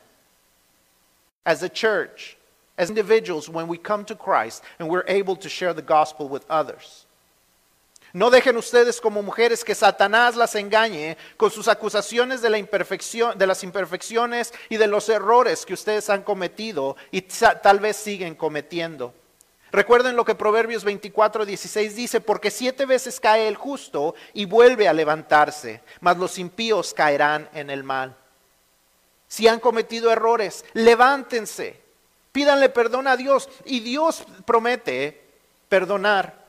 as 1.47 1.63
a 1.63 1.71
church 1.71 2.37
as 2.81 2.89
individuals 2.89 3.49
when 3.49 3.69
we 3.69 3.77
come 3.77 4.05
to 4.07 4.17
Christ 4.17 4.65
and 4.79 4.89
we're 4.89 5.05
able 5.07 5.37
to 5.37 5.49
share 5.49 5.75
the 5.75 5.83
gospel 5.83 6.29
with 6.29 6.45
others. 6.49 7.07
No 8.13 8.29
dejen 8.31 8.57
ustedes 8.57 9.01
como 9.01 9.23
mujeres 9.23 9.63
que 9.63 9.75
Satanás 9.75 10.35
las 10.35 10.57
engañe 10.57 11.17
con 11.37 11.51
sus 11.51 11.69
acusaciones 11.69 12.43
de, 12.43 12.51
la 12.51 12.59
imperfección, 12.59 13.39
de 13.39 13.47
las 13.47 13.63
imperfecciones 13.63 14.53
y 14.69 14.79
de 14.79 14.89
los 14.89 15.09
errores 15.09 15.65
que 15.65 15.75
ustedes 15.75 16.11
han 16.11 16.23
cometido 16.23 16.97
y 17.13 17.23
tal 17.23 17.79
vez 17.79 17.97
siguen 17.97 18.35
cometiendo. 18.35 19.15
Recuerden 19.71 20.17
lo 20.17 20.25
que 20.25 20.35
Proverbios 20.35 20.83
24, 20.83 21.47
16 21.47 21.95
dice, 21.95 22.21
porque 22.21 22.51
siete 22.51 22.87
veces 22.87 23.21
cae 23.21 23.47
el 23.47 23.55
justo 23.55 24.17
y 24.33 24.45
vuelve 24.47 24.89
a 24.89 24.93
levantarse, 24.93 25.81
mas 26.01 26.17
los 26.17 26.39
impíos 26.39 26.93
caerán 26.93 27.49
en 27.53 27.71
el 27.71 27.85
mal. 27.85 28.17
Si 29.29 29.47
han 29.47 29.61
cometido 29.61 30.11
errores, 30.11 30.65
levántense, 30.73 31.81
Pídanle 32.41 32.71
perdón 32.71 33.07
a 33.07 33.19
Dios. 33.19 33.51
Y 33.67 33.81
Dios 33.81 34.25
promete 34.47 35.21
perdonar. 35.69 36.41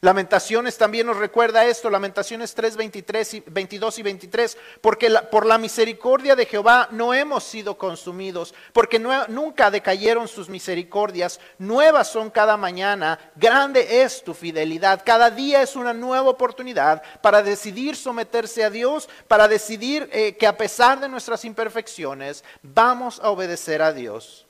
Lamentaciones 0.00 0.78
también 0.78 1.06
nos 1.06 1.18
recuerda 1.18 1.66
esto, 1.66 1.90
Lamentaciones 1.90 2.54
3, 2.54 2.76
23 2.76 3.34
y 3.34 3.40
22 3.46 3.98
y 3.98 4.02
23, 4.02 4.58
porque 4.80 5.10
por 5.30 5.44
la 5.44 5.58
misericordia 5.58 6.34
de 6.34 6.46
Jehová 6.46 6.88
no 6.90 7.12
hemos 7.12 7.44
sido 7.44 7.76
consumidos, 7.76 8.54
porque 8.72 8.98
nunca 8.98 9.70
decayeron 9.70 10.26
sus 10.26 10.48
misericordias, 10.48 11.38
nuevas 11.58 12.08
son 12.08 12.30
cada 12.30 12.56
mañana, 12.56 13.18
grande 13.36 14.02
es 14.02 14.24
tu 14.24 14.32
fidelidad, 14.32 15.02
cada 15.04 15.30
día 15.30 15.60
es 15.62 15.76
una 15.76 15.92
nueva 15.92 16.30
oportunidad 16.30 17.02
para 17.22 17.42
decidir 17.42 17.96
someterse 17.96 18.64
a 18.64 18.70
Dios, 18.70 19.08
para 19.28 19.48
decidir 19.48 20.08
eh, 20.12 20.36
que 20.36 20.46
a 20.46 20.56
pesar 20.56 21.00
de 21.00 21.08
nuestras 21.08 21.44
imperfecciones 21.46 22.44
vamos 22.62 23.20
a 23.20 23.30
obedecer 23.30 23.80
a 23.80 23.92
Dios. 23.92 24.44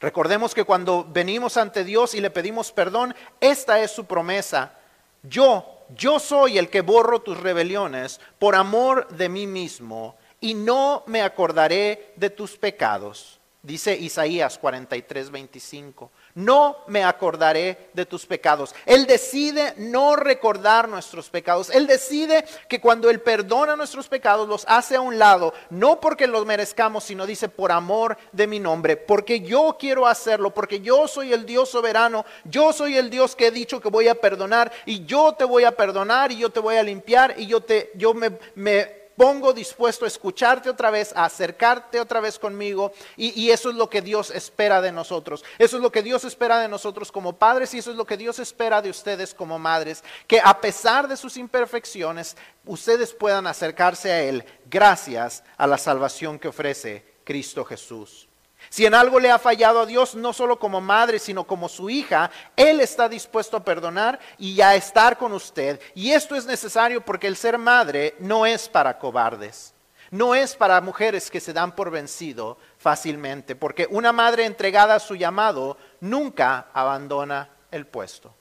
Recordemos 0.00 0.54
que 0.54 0.64
cuando 0.64 1.06
venimos 1.08 1.56
ante 1.56 1.84
Dios 1.84 2.14
y 2.14 2.20
le 2.20 2.30
pedimos 2.30 2.72
perdón, 2.72 3.14
esta 3.40 3.80
es 3.80 3.90
su 3.90 4.04
promesa. 4.04 4.74
Yo, 5.22 5.64
yo 5.96 6.18
soy 6.18 6.58
el 6.58 6.68
que 6.68 6.82
borro 6.82 7.20
tus 7.20 7.40
rebeliones 7.40 8.20
por 8.38 8.54
amor 8.54 9.08
de 9.08 9.28
mí 9.28 9.46
mismo 9.46 10.16
y 10.40 10.54
no 10.54 11.02
me 11.06 11.22
acordaré 11.22 12.12
de 12.16 12.30
tus 12.30 12.56
pecados. 12.56 13.40
Dice 13.62 13.96
Isaías 13.96 14.58
43, 14.58 15.30
25 15.30 16.10
no 16.36 16.76
me 16.86 17.02
acordaré 17.02 17.88
de 17.94 18.04
tus 18.04 18.26
pecados. 18.26 18.74
Él 18.84 19.06
decide 19.06 19.72
no 19.78 20.16
recordar 20.16 20.86
nuestros 20.86 21.30
pecados. 21.30 21.70
Él 21.70 21.86
decide 21.86 22.44
que 22.68 22.78
cuando 22.80 23.08
Él 23.08 23.20
perdona 23.20 23.74
nuestros 23.74 24.06
pecados 24.06 24.46
los 24.46 24.64
hace 24.68 24.96
a 24.96 25.00
un 25.00 25.18
lado, 25.18 25.54
no 25.70 25.98
porque 25.98 26.26
los 26.26 26.44
merezcamos, 26.44 27.04
sino 27.04 27.24
dice 27.24 27.48
por 27.48 27.72
amor 27.72 28.18
de 28.32 28.46
mi 28.46 28.60
nombre, 28.60 28.98
porque 28.98 29.40
yo 29.40 29.76
quiero 29.80 30.06
hacerlo, 30.06 30.52
porque 30.52 30.80
yo 30.80 31.08
soy 31.08 31.32
el 31.32 31.46
Dios 31.46 31.70
soberano, 31.70 32.26
yo 32.44 32.72
soy 32.74 32.98
el 32.98 33.08
Dios 33.08 33.34
que 33.34 33.46
he 33.46 33.50
dicho 33.50 33.80
que 33.80 33.88
voy 33.88 34.08
a 34.08 34.14
perdonar 34.14 34.70
y 34.84 35.06
yo 35.06 35.32
te 35.32 35.44
voy 35.44 35.64
a 35.64 35.74
perdonar 35.74 36.32
y 36.32 36.36
yo 36.36 36.50
te 36.50 36.60
voy 36.60 36.76
a 36.76 36.82
limpiar 36.82 37.34
y 37.38 37.46
yo, 37.46 37.62
te, 37.62 37.92
yo 37.94 38.12
me, 38.12 38.38
me 38.54 39.05
pongo 39.16 39.52
dispuesto 39.52 40.04
a 40.04 40.08
escucharte 40.08 40.68
otra 40.68 40.90
vez, 40.90 41.12
a 41.16 41.24
acercarte 41.24 42.00
otra 42.00 42.20
vez 42.20 42.38
conmigo. 42.38 42.92
Y, 43.16 43.50
eso 43.50 43.70
es 43.70 43.76
lo 43.76 43.88
que 43.88 44.02
Dios 44.02 44.30
espera 44.30 44.80
de 44.80 44.92
nosotros. 44.92 45.44
Eso 45.58 45.76
es 45.76 45.82
lo 45.82 45.90
que 45.90 46.02
Dios 46.02 46.24
espera 46.24 46.58
de 46.58 46.68
nosotros 46.68 47.10
como 47.10 47.34
padres 47.34 47.72
y 47.74 47.78
eso 47.78 47.90
es 47.90 47.96
lo 47.96 48.06
que 48.06 48.16
Dios 48.16 48.38
espera 48.38 48.82
de 48.82 48.90
ustedes 48.90 49.34
como 49.34 49.58
madres. 49.58 50.04
Que 50.26 50.40
a 50.42 50.60
pesar 50.60 51.08
de 51.08 51.16
sus 51.16 51.36
imperfecciones, 51.36 52.36
ustedes 52.64 53.12
puedan 53.14 53.46
acercarse 53.46 54.12
a 54.12 54.22
Él 54.22 54.44
gracias 54.66 55.42
a 55.56 55.66
la 55.66 55.78
salvación 55.78 56.38
que 56.38 56.48
ofrece 56.48 57.04
Cristo 57.24 57.64
Jesús. 57.64 58.25
Si 58.68 58.84
en 58.84 58.94
algo 58.94 59.20
le 59.20 59.30
ha 59.30 59.38
fallado 59.38 59.80
a 59.80 59.86
Dios, 59.86 60.14
no 60.14 60.32
solo 60.32 60.58
como 60.58 60.80
madre, 60.80 61.18
sino 61.18 61.44
como 61.44 61.68
su 61.68 61.88
hija, 61.90 62.30
Él 62.56 62.80
está 62.80 63.08
dispuesto 63.08 63.56
a 63.56 63.64
perdonar 63.64 64.18
y 64.38 64.60
a 64.60 64.74
estar 64.74 65.18
con 65.18 65.32
usted. 65.32 65.80
Y 65.94 66.12
esto 66.12 66.34
es 66.34 66.46
necesario 66.46 67.00
porque 67.00 67.26
el 67.26 67.36
ser 67.36 67.58
madre 67.58 68.14
no 68.18 68.46
es 68.46 68.68
para 68.68 68.98
cobardes. 68.98 69.74
No 70.10 70.34
es 70.34 70.54
para 70.54 70.80
mujeres 70.80 71.30
que 71.30 71.40
se 71.40 71.52
dan 71.52 71.74
por 71.74 71.90
vencido 71.90 72.58
fácilmente, 72.78 73.56
porque 73.56 73.88
una 73.90 74.12
madre 74.12 74.44
entregada 74.44 74.94
a 74.94 75.00
su 75.00 75.16
llamado 75.16 75.76
nunca 76.00 76.68
abandona 76.72 77.50
el 77.72 77.86
puesto. 77.86 78.34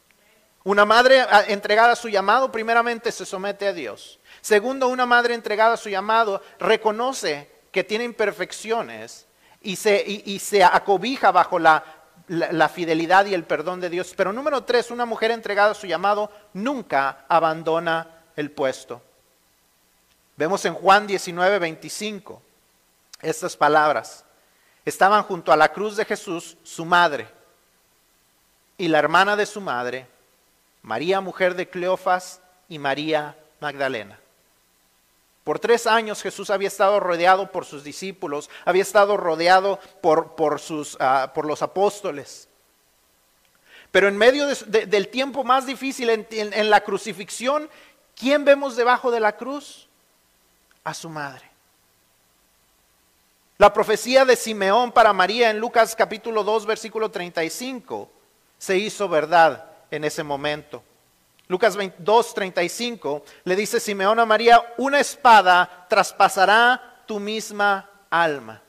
Una 0.64 0.86
madre 0.86 1.22
ah, 1.22 1.44
entregada 1.48 1.94
a 1.94 1.96
su 1.96 2.10
llamado 2.10 2.52
primeramente 2.52 3.12
se 3.12 3.26
somete 3.26 3.68
a 3.68 3.74
Dios. 3.74 4.20
Segundo, 4.42 4.88
una 4.88 5.06
madre 5.06 5.34
entregada 5.34 5.74
a 5.74 5.78
su 5.78 5.90
llamado 5.90 6.42
reconoce 6.60 7.52
que 7.72 7.84
tiene 7.84 8.04
imperfecciones 8.04 9.28
y 9.66 9.76
se, 9.76 10.04
y, 10.08 10.40
se 10.40 10.64
acobija 10.64 11.32
bajo 11.32 11.60
la, 11.60 11.84
la, 12.28 12.70
fidelidad 12.70 13.26
y 13.26 13.34
el 13.34 13.44
perdón 13.44 13.82
de 13.82 13.90
Dios. 13.90 14.14
Pero 14.16 14.32
número 14.32 14.64
tres, 14.64 14.92
una 14.92 15.06
mujer 15.06 15.32
entregada 15.32 15.72
a 15.72 15.76
su 15.76 15.88
llamado 15.88 16.32
nunca 16.54 17.26
abandona 17.28 18.08
el 18.36 18.52
puesto. 18.52 19.02
Vemos 20.38 20.64
en 20.66 20.74
Juan 20.74 21.08
19, 21.08 21.60
25 21.60 22.42
estas 23.22 23.58
palabras. 23.58 24.24
Estaban 24.86 25.24
junto 25.24 25.52
a 25.52 25.58
la 25.58 25.74
cruz 25.74 25.98
de 25.98 26.06
Jesús 26.06 26.58
su 26.64 26.86
madre 26.86 27.28
y 28.78 28.88
la 28.88 29.00
hermana 29.00 29.36
de 29.36 29.46
su 29.46 29.62
madre, 29.62 30.08
María, 30.82 31.22
mujer 31.22 31.56
de 31.56 31.68
Cleofas, 31.68 32.42
y 32.68 32.80
María 32.80 33.36
Magdalena. 33.60 34.20
Por 35.46 35.60
tres 35.60 35.86
años 35.86 36.24
Jesús 36.24 36.50
había 36.50 36.68
estado 36.68 37.00
rodeado 37.00 37.52
por 37.52 37.66
sus 37.66 37.84
discípulos, 37.84 38.50
había 38.66 38.82
estado 38.82 39.16
rodeado 39.16 39.80
por, 40.02 40.36
por, 40.36 40.60
sus, 40.60 40.98
ah, 41.00 41.34
por 41.36 41.46
los 41.46 41.62
apóstoles. 41.62 42.50
Pero 43.92 44.08
en 44.08 44.18
medio 44.18 44.48
del 44.48 45.08
tiempo 45.10 45.44
más 45.44 45.68
difícil, 45.68 46.10
en, 46.10 46.28
en 46.32 46.70
la 46.72 46.82
crucifixión, 46.82 47.70
¿quién 48.16 48.44
vemos 48.44 48.76
debajo 48.76 49.12
de 49.12 49.20
la 49.20 49.38
cruz? 49.38 49.88
A 50.84 50.96
su 50.96 51.10
madre. 51.10 51.48
La 53.60 53.72
profecía 53.72 54.26
de 54.26 54.36
Simeón 54.36 54.92
para 54.92 55.14
María 55.14 55.52
en 55.52 55.60
Lucas 55.60 55.96
capítulo 55.96 56.44
2, 56.44 56.66
versículo 56.66 57.12
35, 57.12 58.10
se 58.58 58.78
hizo 58.80 59.08
verdad 59.08 59.70
en 59.92 60.06
ese 60.06 60.24
momento. 60.24 60.82
Lucas 61.48 61.78
2.35 61.78 63.24
le 63.44 63.56
dice 63.56 63.80
Simeón 63.80 64.20
a 64.20 64.26
María, 64.26 64.74
una 64.78 65.00
espada 65.00 65.86
traspasará 65.88 67.04
tu 67.06 67.20
misma 67.20 67.90
alma. 68.10 68.62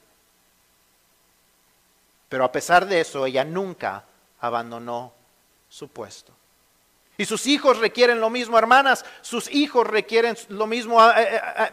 Pero 2.28 2.44
a 2.44 2.52
pesar 2.52 2.86
de 2.86 3.00
eso, 3.00 3.24
ella 3.24 3.44
nunca 3.44 4.04
abandonó 4.40 5.12
su 5.68 5.88
puesto. 5.88 6.32
Y 7.18 7.24
sus 7.24 7.46
hijos 7.46 7.78
requieren 7.78 8.20
lo 8.20 8.28
mismo, 8.28 8.58
hermanas, 8.58 9.04
sus 9.22 9.50
hijos 9.50 9.86
requieren 9.86 10.36
lo 10.48 10.66
mismo. 10.66 10.98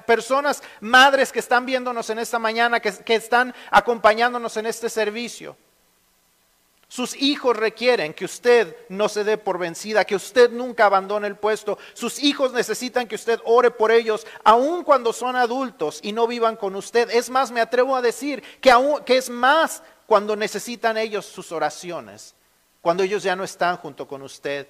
Personas, 0.05 0.63
madres 0.79 1.33
que 1.33 1.39
están 1.39 1.65
viéndonos 1.65 2.09
en 2.09 2.19
esta 2.19 2.39
mañana, 2.39 2.79
que, 2.79 2.93
que 3.03 3.15
están 3.15 3.53
acompañándonos 3.69 4.55
en 4.55 4.67
este 4.67 4.89
servicio. 4.89 5.57
Sus 6.93 7.15
hijos 7.15 7.57
requieren 7.57 8.13
que 8.13 8.25
usted 8.25 8.77
no 8.87 9.09
se 9.09 9.23
dé 9.23 9.39
por 9.39 9.57
vencida, 9.57 10.05
que 10.05 10.15
usted 10.15 10.51
nunca 10.51 10.85
abandone 10.85 11.25
el 11.25 11.35
puesto. 11.35 11.79
Sus 11.95 12.21
hijos 12.21 12.53
necesitan 12.53 13.07
que 13.07 13.15
usted 13.15 13.39
ore 13.45 13.71
por 13.71 13.91
ellos, 13.91 14.27
aun 14.43 14.83
cuando 14.83 15.11
son 15.11 15.35
adultos 15.35 15.99
y 16.03 16.11
no 16.11 16.27
vivan 16.27 16.55
con 16.55 16.75
usted. 16.75 17.09
Es 17.09 17.31
más, 17.31 17.49
me 17.49 17.61
atrevo 17.61 17.95
a 17.95 18.03
decir 18.03 18.43
que, 18.61 18.69
aún, 18.69 19.03
que 19.05 19.17
es 19.17 19.31
más 19.31 19.81
cuando 20.05 20.35
necesitan 20.35 20.95
ellos 20.99 21.25
sus 21.25 21.51
oraciones, 21.51 22.35
cuando 22.79 23.01
ellos 23.01 23.23
ya 23.23 23.35
no 23.35 23.43
están 23.43 23.77
junto 23.77 24.07
con 24.07 24.21
usted. 24.21 24.67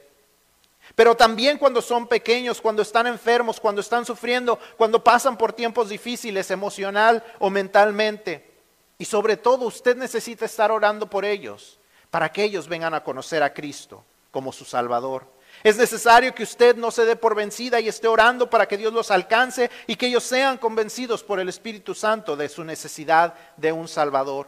Pero 0.95 1.17
también 1.17 1.57
cuando 1.57 1.81
son 1.81 2.07
pequeños, 2.07 2.61
cuando 2.61 2.83
están 2.83 3.05
enfermos, 3.05 3.59
cuando 3.59 3.81
están 3.81 4.05
sufriendo, 4.05 4.57
cuando 4.77 5.03
pasan 5.03 5.37
por 5.37 5.51
tiempos 5.51 5.89
difíciles 5.89 6.49
emocional 6.51 7.21
o 7.39 7.49
mentalmente. 7.49 8.49
Y 8.97 9.03
sobre 9.03 9.35
todo 9.35 9.65
usted 9.65 9.97
necesita 9.97 10.45
estar 10.45 10.71
orando 10.71 11.09
por 11.09 11.25
ellos 11.25 11.79
para 12.13 12.31
que 12.31 12.43
ellos 12.43 12.67
vengan 12.67 12.93
a 12.93 13.03
conocer 13.03 13.41
a 13.41 13.51
Cristo 13.51 14.05
como 14.29 14.51
su 14.51 14.65
Salvador. 14.65 15.25
Es 15.63 15.77
necesario 15.77 16.35
que 16.35 16.43
usted 16.43 16.75
no 16.75 16.91
se 16.91 17.05
dé 17.05 17.15
por 17.15 17.33
vencida 17.33 17.79
y 17.79 17.87
esté 17.87 18.07
orando 18.07 18.47
para 18.51 18.67
que 18.67 18.77
Dios 18.77 18.93
los 18.93 19.09
alcance 19.09 19.71
y 19.87 19.95
que 19.95 20.05
ellos 20.05 20.23
sean 20.23 20.59
convencidos 20.59 21.23
por 21.23 21.39
el 21.39 21.49
Espíritu 21.49 21.95
Santo 21.95 22.35
de 22.35 22.49
su 22.49 22.63
necesidad 22.63 23.33
de 23.57 23.71
un 23.71 23.87
Salvador. 23.87 24.47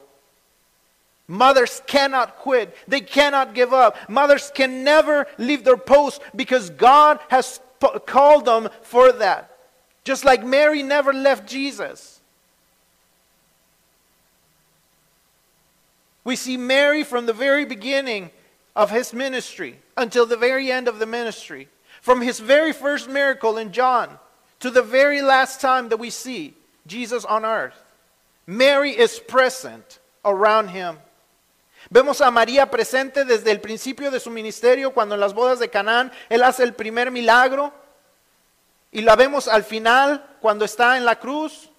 Mothers 1.26 1.82
cannot 1.88 2.36
quit. 2.44 2.70
They 2.88 3.02
cannot 3.02 3.56
give 3.56 3.74
up. 3.74 3.96
Mothers 4.08 4.52
can 4.54 4.84
never 4.84 5.26
leave 5.40 5.64
their 5.64 5.76
post 5.76 6.22
because 6.36 6.70
God 6.70 7.18
has 7.30 7.60
called 8.06 8.46
them 8.46 8.70
for 8.84 9.12
that. 9.14 9.50
Just 10.04 10.24
like 10.24 10.46
Mary 10.46 10.84
never 10.84 11.12
left 11.12 11.50
Jesus. 11.50 12.15
We 16.26 16.36
see 16.36 16.58
Mary 16.58 17.04
from 17.04 17.28
the 17.28 17.34
very 17.34 17.64
beginning 17.64 18.32
of 18.76 18.90
his 18.90 19.14
ministry 19.14 19.80
until 19.96 20.26
the 20.26 20.36
very 20.36 20.72
end 20.72 20.90
of 20.90 21.00
the 21.00 21.06
ministry. 21.06 21.70
From 22.02 22.20
his 22.22 22.40
very 22.40 22.74
first 22.74 23.08
miracle 23.08 23.58
in 23.58 23.72
John 23.72 24.20
to 24.60 24.70
the 24.70 24.82
very 24.82 25.22
last 25.22 25.62
time 25.62 25.90
that 25.90 25.98
we 25.98 26.10
see 26.10 26.56
Jesus 26.88 27.24
on 27.24 27.46
earth. 27.46 27.82
Mary 28.48 28.92
is 28.92 29.20
present 29.20 30.00
around 30.24 30.70
him. 30.70 30.98
Vemos 31.92 32.20
a 32.22 32.32
María 32.32 32.70
presente 32.70 33.26
desde 33.26 33.52
el 33.52 33.60
principio 33.60 34.10
de 34.10 34.20
su 34.20 34.32
ministerio, 34.32 34.92
cuando 34.92 35.14
en 35.14 35.22
las 35.22 35.34
bodas 35.34 35.60
de 35.60 35.70
Canaán 35.70 36.12
él 36.30 36.42
hace 36.42 36.64
el 36.64 36.74
primer 36.74 37.12
milagro. 37.12 37.72
Y 38.92 39.02
la 39.02 39.16
vemos 39.16 39.48
al 39.48 39.64
final, 39.64 40.26
cuando 40.42 40.66
está 40.66 40.98
en 40.98 41.06
la 41.06 41.20
cruz. 41.20 41.70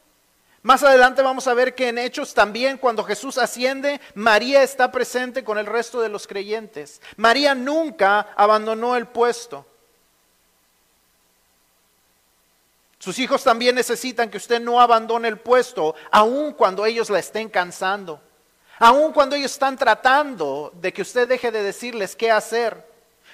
Más 0.67 0.83
adelante 0.83 1.23
vamos 1.23 1.47
a 1.47 1.55
ver 1.55 1.77
que 1.77 1.91
en 1.91 1.97
Hechos 1.97 2.35
también 2.35 2.77
cuando 2.77 3.05
Jesús 3.05 3.39
asciende, 3.39 4.01
María 4.17 4.65
está 4.65 4.91
presente 4.91 5.45
con 5.45 5.59
el 5.59 5.67
resto 5.67 6.01
de 6.01 6.09
los 6.09 6.27
creyentes. 6.27 7.01
María 7.17 7.55
nunca 7.55 8.31
abandonó 8.35 8.97
el 8.97 9.07
puesto. 9.07 9.65
Sus 12.99 13.17
hijos 13.21 13.45
también 13.45 13.77
necesitan 13.77 14.29
que 14.29 14.39
usted 14.39 14.61
no 14.61 14.81
abandone 14.81 15.29
el 15.29 15.39
puesto, 15.39 15.95
aun 16.11 16.53
cuando 16.53 16.85
ellos 16.85 17.11
la 17.11 17.21
estén 17.21 17.49
cansando, 17.49 18.21
aun 18.81 19.13
cuando 19.13 19.37
ellos 19.37 19.53
están 19.53 19.77
tratando 19.77 20.73
de 20.75 20.93
que 20.93 21.03
usted 21.03 21.29
deje 21.29 21.53
de 21.53 21.63
decirles 21.63 22.17
qué 22.17 22.33
hacer. 22.33 22.85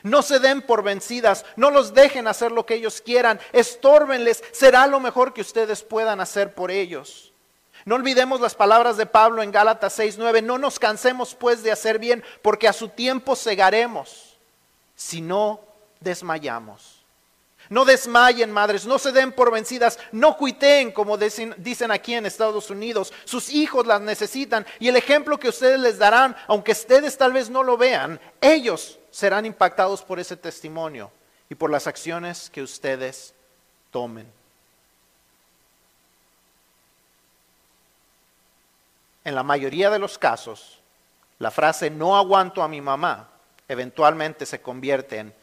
No 0.03 0.23
se 0.23 0.39
den 0.41 0.63
por 0.63 0.83
vencidas, 0.83 1.45
no 1.57 1.71
los 1.71 1.95
dejen 1.95 2.27
hacer 2.27 2.51
lo 2.53 2.67
que 2.67 2.75
ellos 2.75 3.01
quieran, 3.01 3.41
estórbenles, 3.53 4.43
será 4.53 4.87
lo 4.87 5.01
mejor 5.01 5.33
que 5.33 5.41
ustedes 5.41 5.83
puedan 5.83 6.21
hacer 6.21 6.55
por 6.55 6.71
ellos. 6.71 7.33
No 7.85 7.97
olvidemos 7.97 8.41
las 8.41 8.55
palabras 8.55 8.97
de 8.97 9.07
Pablo 9.07 9.43
en 9.43 9.53
Gálatas 9.53 9.99
6:9, 9.99 10.43
no 10.43 10.59
nos 10.59 10.79
cansemos 10.79 11.35
pues 11.35 11.63
de 11.63 11.73
hacer 11.73 11.99
bien, 11.99 12.25
porque 12.43 12.69
a 12.69 12.73
su 12.73 12.89
tiempo 12.89 13.37
segaremos, 13.37 14.37
si 14.95 15.21
no 15.21 15.61
desmayamos. 16.01 17.03
No 17.69 17.85
desmayen, 17.85 18.51
madres, 18.51 18.85
no 18.85 18.99
se 18.99 19.13
den 19.13 19.33
por 19.33 19.51
vencidas, 19.51 19.99
no 20.11 20.37
cuiteen, 20.37 20.93
como 20.93 21.17
dicen, 21.17 21.55
dicen, 21.57 21.91
aquí 21.91 22.15
en 22.15 22.27
Estados 22.27 22.71
Unidos. 22.71 23.13
Sus 23.25 23.51
hijos 23.51 23.87
las 23.87 24.01
necesitan 24.01 24.67
y 24.79 24.89
el 24.89 24.97
ejemplo 24.97 25.39
que 25.39 25.49
ustedes 25.49 25.81
les 25.81 25.97
darán, 25.97 26.37
aunque 26.49 26.73
ustedes 26.73 27.17
tal 27.17 27.33
vez 27.33 27.49
no 27.49 27.63
lo 27.63 27.77
vean, 27.77 28.21
ellos 28.41 28.99
serán 29.13 29.47
impactados 29.47 30.03
por 30.03 30.19
ese 30.19 30.37
testimonio 30.37 31.13
y 31.49 31.55
por 31.55 31.71
las 31.71 31.87
acciones 31.87 32.51
que 32.51 32.63
ustedes 32.63 33.33
tomen. 33.93 34.27
En 39.25 39.37
la 39.37 39.45
mayoría 39.45 39.89
de 39.91 40.01
los 40.01 40.19
casos, 40.19 40.81
la 41.39 41.53
frase 41.53 41.91
no 41.91 42.17
aguanto 42.17 42.61
a 42.61 42.69
mi 42.69 42.81
mamá 42.81 43.29
eventualmente 43.69 44.47
se 44.47 44.61
convierte 44.61 45.19
en 45.19 45.35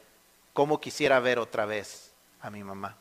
cómo 0.53 0.79
quisiera 0.79 1.19
ver 1.19 1.39
otra 1.39 1.65
vez 1.65 2.11
a 2.41 2.49
mi 2.49 2.63
mamá. 2.63 2.95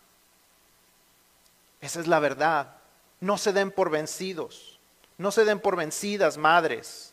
Esa 1.81 2.01
es 2.01 2.07
la 2.07 2.19
verdad. 2.19 2.75
No 3.21 3.39
se 3.39 3.53
den 3.53 3.71
por 3.71 3.91
vencidos. 3.91 4.79
No 5.17 5.31
se 5.31 5.45
den 5.45 5.61
por 5.61 5.77
vencidas, 5.77 6.37
madres. 6.37 7.08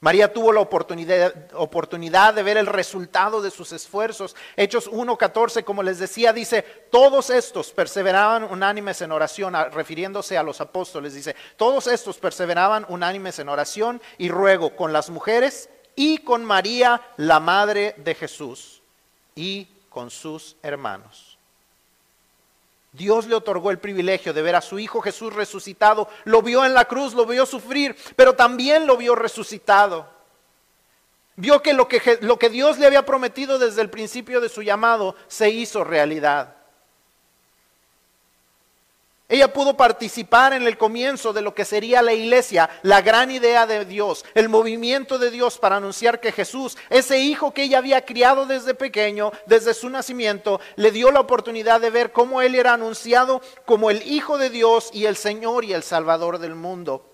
María 0.00 0.32
tuvo 0.32 0.50
la 0.50 0.60
oportunidad, 0.60 2.34
de 2.34 2.42
ver 2.42 2.56
el 2.56 2.66
resultado 2.66 3.42
de 3.42 3.50
sus 3.50 3.70
esfuerzos. 3.72 4.34
Hechos 4.56 4.90
1.14, 4.90 5.62
como 5.62 5.82
les 5.82 5.98
decía, 5.98 6.32
dice, 6.32 6.62
todos 6.90 7.28
estos 7.28 7.70
perseveraban 7.72 8.44
unánimes 8.44 9.02
en 9.02 9.12
oración, 9.12 9.54
refiriéndose 9.72 10.38
a 10.38 10.42
los 10.42 10.62
apóstoles, 10.62 11.12
dice, 11.12 11.36
todos 11.56 11.86
estos 11.86 12.16
perseveraban 12.16 12.86
unánimes 12.88 13.38
en 13.40 13.50
oración 13.50 14.00
y 14.16 14.30
ruego 14.30 14.74
con 14.74 14.94
las 14.94 15.10
mujeres 15.10 15.68
y 15.94 16.18
con 16.18 16.46
María, 16.46 17.02
la 17.18 17.38
madre 17.38 17.94
de 17.98 18.14
Jesús, 18.14 18.80
y 19.34 19.68
con 19.90 20.10
sus 20.10 20.56
hermanos. 20.62 21.29
Dios 22.92 23.26
le 23.26 23.36
otorgó 23.36 23.70
el 23.70 23.78
privilegio 23.78 24.32
de 24.32 24.42
ver 24.42 24.56
a 24.56 24.60
su 24.60 24.78
Hijo 24.78 25.00
Jesús 25.00 25.32
resucitado. 25.32 26.08
Lo 26.24 26.42
vio 26.42 26.64
en 26.64 26.74
la 26.74 26.86
cruz, 26.86 27.14
lo 27.14 27.24
vio 27.24 27.46
sufrir, 27.46 27.96
pero 28.16 28.34
también 28.34 28.86
lo 28.86 28.96
vio 28.96 29.14
resucitado. 29.14 30.08
Vio 31.36 31.62
que 31.62 31.72
lo 31.72 31.88
que, 31.88 32.18
lo 32.20 32.38
que 32.38 32.50
Dios 32.50 32.78
le 32.78 32.86
había 32.86 33.06
prometido 33.06 33.58
desde 33.58 33.80
el 33.82 33.90
principio 33.90 34.40
de 34.40 34.48
su 34.48 34.62
llamado 34.62 35.14
se 35.28 35.50
hizo 35.50 35.84
realidad. 35.84 36.59
Ella 39.30 39.52
pudo 39.52 39.76
participar 39.76 40.54
en 40.54 40.66
el 40.66 40.76
comienzo 40.76 41.32
de 41.32 41.40
lo 41.40 41.54
que 41.54 41.64
sería 41.64 42.02
la 42.02 42.12
iglesia, 42.12 42.68
la 42.82 43.00
gran 43.00 43.30
idea 43.30 43.64
de 43.64 43.84
Dios, 43.84 44.24
el 44.34 44.48
movimiento 44.48 45.18
de 45.20 45.30
Dios 45.30 45.56
para 45.56 45.76
anunciar 45.76 46.18
que 46.18 46.32
Jesús, 46.32 46.76
ese 46.90 47.20
hijo 47.20 47.54
que 47.54 47.62
ella 47.62 47.78
había 47.78 48.04
criado 48.04 48.44
desde 48.44 48.74
pequeño, 48.74 49.30
desde 49.46 49.72
su 49.72 49.88
nacimiento, 49.88 50.60
le 50.74 50.90
dio 50.90 51.12
la 51.12 51.20
oportunidad 51.20 51.80
de 51.80 51.90
ver 51.90 52.10
cómo 52.10 52.42
él 52.42 52.56
era 52.56 52.72
anunciado 52.72 53.40
como 53.66 53.88
el 53.90 54.02
Hijo 54.02 54.36
de 54.36 54.50
Dios 54.50 54.90
y 54.92 55.06
el 55.06 55.14
Señor 55.14 55.64
y 55.64 55.74
el 55.74 55.84
Salvador 55.84 56.40
del 56.40 56.56
mundo. 56.56 57.06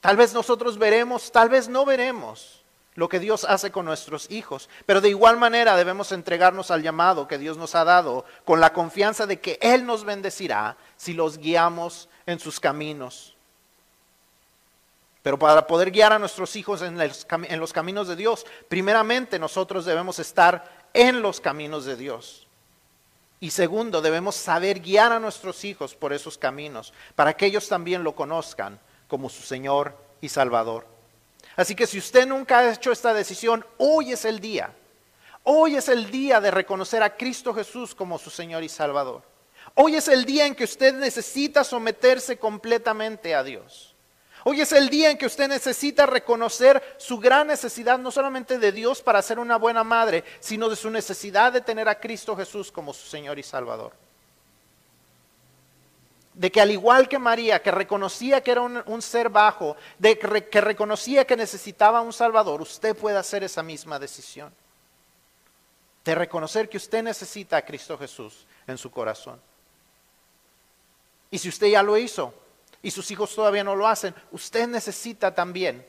Tal 0.00 0.16
vez 0.16 0.32
nosotros 0.32 0.78
veremos, 0.78 1.30
tal 1.30 1.50
vez 1.50 1.68
no 1.68 1.84
veremos 1.84 2.59
lo 3.00 3.08
que 3.08 3.18
Dios 3.18 3.44
hace 3.44 3.72
con 3.72 3.86
nuestros 3.86 4.30
hijos. 4.30 4.68
Pero 4.84 5.00
de 5.00 5.08
igual 5.08 5.38
manera 5.38 5.74
debemos 5.74 6.12
entregarnos 6.12 6.70
al 6.70 6.82
llamado 6.82 7.26
que 7.26 7.38
Dios 7.38 7.56
nos 7.56 7.74
ha 7.74 7.82
dado 7.82 8.26
con 8.44 8.60
la 8.60 8.74
confianza 8.74 9.26
de 9.26 9.40
que 9.40 9.58
Él 9.62 9.86
nos 9.86 10.04
bendecirá 10.04 10.76
si 10.98 11.14
los 11.14 11.38
guiamos 11.38 12.10
en 12.26 12.38
sus 12.38 12.60
caminos. 12.60 13.34
Pero 15.22 15.38
para 15.38 15.66
poder 15.66 15.90
guiar 15.90 16.12
a 16.12 16.18
nuestros 16.18 16.54
hijos 16.56 16.82
en 16.82 16.98
los, 16.98 17.26
en 17.30 17.58
los 17.58 17.72
caminos 17.72 18.06
de 18.06 18.16
Dios, 18.16 18.44
primeramente 18.68 19.38
nosotros 19.38 19.86
debemos 19.86 20.18
estar 20.18 20.90
en 20.92 21.22
los 21.22 21.40
caminos 21.40 21.86
de 21.86 21.96
Dios. 21.96 22.48
Y 23.40 23.52
segundo, 23.52 24.02
debemos 24.02 24.34
saber 24.34 24.80
guiar 24.80 25.12
a 25.12 25.20
nuestros 25.20 25.64
hijos 25.64 25.94
por 25.94 26.12
esos 26.12 26.36
caminos, 26.36 26.92
para 27.14 27.32
que 27.32 27.46
ellos 27.46 27.66
también 27.66 28.04
lo 28.04 28.14
conozcan 28.14 28.78
como 29.08 29.30
su 29.30 29.40
Señor 29.40 29.96
y 30.20 30.28
Salvador. 30.28 30.99
Así 31.56 31.74
que 31.74 31.86
si 31.86 31.98
usted 31.98 32.26
nunca 32.26 32.58
ha 32.58 32.72
hecho 32.72 32.92
esta 32.92 33.12
decisión, 33.12 33.64
hoy 33.78 34.12
es 34.12 34.24
el 34.24 34.40
día. 34.40 34.74
Hoy 35.42 35.76
es 35.76 35.88
el 35.88 36.10
día 36.10 36.40
de 36.40 36.50
reconocer 36.50 37.02
a 37.02 37.16
Cristo 37.16 37.54
Jesús 37.54 37.94
como 37.94 38.18
su 38.18 38.30
Señor 38.30 38.62
y 38.62 38.68
Salvador. 38.68 39.22
Hoy 39.74 39.96
es 39.96 40.08
el 40.08 40.24
día 40.24 40.46
en 40.46 40.54
que 40.54 40.64
usted 40.64 40.94
necesita 40.94 41.64
someterse 41.64 42.38
completamente 42.38 43.34
a 43.34 43.42
Dios. 43.42 43.94
Hoy 44.44 44.60
es 44.60 44.72
el 44.72 44.88
día 44.88 45.10
en 45.10 45.18
que 45.18 45.26
usted 45.26 45.48
necesita 45.48 46.06
reconocer 46.06 46.82
su 46.98 47.18
gran 47.18 47.46
necesidad, 47.46 47.98
no 47.98 48.10
solamente 48.10 48.58
de 48.58 48.72
Dios 48.72 49.02
para 49.02 49.20
ser 49.20 49.38
una 49.38 49.56
buena 49.56 49.84
madre, 49.84 50.24
sino 50.40 50.68
de 50.68 50.76
su 50.76 50.90
necesidad 50.90 51.52
de 51.52 51.60
tener 51.60 51.88
a 51.88 52.00
Cristo 52.00 52.34
Jesús 52.36 52.72
como 52.72 52.94
su 52.94 53.06
Señor 53.06 53.38
y 53.38 53.42
Salvador 53.42 53.92
de 56.40 56.50
que 56.50 56.62
al 56.62 56.70
igual 56.70 57.06
que 57.06 57.18
María, 57.18 57.62
que 57.62 57.70
reconocía 57.70 58.40
que 58.40 58.50
era 58.50 58.62
un, 58.62 59.02
ser 59.02 59.28
bajo, 59.28 59.76
de 59.98 60.18
que, 60.18 60.48
que 60.48 60.62
reconocía 60.62 61.26
que 61.26 61.36
necesitaba 61.36 62.00
un 62.00 62.14
Salvador, 62.14 62.62
usted 62.62 62.96
puede 62.96 63.18
hacer 63.18 63.44
esa 63.44 63.62
misma 63.62 63.98
decisión. 63.98 64.50
de 66.02 66.14
reconocer 66.14 66.70
que 66.70 66.78
usted 66.78 67.02
necesita 67.02 67.58
a 67.58 67.62
Cristo 67.62 67.98
Jesús 67.98 68.46
en 68.66 68.78
su 68.78 68.90
corazón. 68.90 69.38
Y 71.30 71.36
si 71.36 71.50
usted 71.50 71.66
ya 71.66 71.82
lo 71.82 71.98
hizo 71.98 72.32
y 72.82 72.90
sus 72.90 73.10
hijos 73.10 73.34
todavía 73.34 73.62
no 73.62 73.76
lo 73.76 73.86
hacen, 73.86 74.14
usted 74.32 74.66
necesita 74.66 75.34
también 75.34 75.86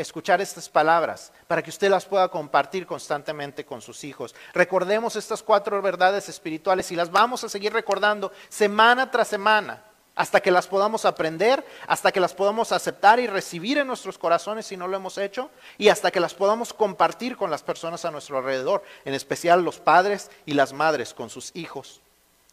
escuchar 0.00 0.40
estas 0.40 0.68
palabras 0.68 1.32
para 1.46 1.62
que 1.62 1.70
usted 1.70 1.90
las 1.90 2.06
pueda 2.06 2.28
compartir 2.28 2.86
constantemente 2.86 3.64
con 3.64 3.80
sus 3.80 4.04
hijos. 4.04 4.34
Recordemos 4.52 5.16
estas 5.16 5.42
cuatro 5.42 5.80
verdades 5.82 6.28
espirituales 6.28 6.90
y 6.90 6.96
las 6.96 7.10
vamos 7.10 7.44
a 7.44 7.48
seguir 7.48 7.72
recordando 7.72 8.32
semana 8.48 9.10
tras 9.10 9.28
semana 9.28 9.84
hasta 10.14 10.40
que 10.40 10.50
las 10.50 10.66
podamos 10.66 11.04
aprender, 11.04 11.64
hasta 11.86 12.12
que 12.12 12.20
las 12.20 12.34
podamos 12.34 12.72
aceptar 12.72 13.20
y 13.20 13.26
recibir 13.26 13.78
en 13.78 13.86
nuestros 13.86 14.18
corazones 14.18 14.66
si 14.66 14.76
no 14.76 14.86
lo 14.86 14.96
hemos 14.96 15.16
hecho, 15.16 15.50
y 15.78 15.88
hasta 15.88 16.10
que 16.10 16.20
las 16.20 16.34
podamos 16.34 16.74
compartir 16.74 17.36
con 17.36 17.50
las 17.50 17.62
personas 17.62 18.04
a 18.04 18.10
nuestro 18.10 18.36
alrededor, 18.36 18.82
en 19.04 19.14
especial 19.14 19.62
los 19.62 19.78
padres 19.78 20.30
y 20.44 20.52
las 20.52 20.72
madres 20.72 21.14
con 21.14 21.30
sus 21.30 21.54
hijos. 21.54 22.02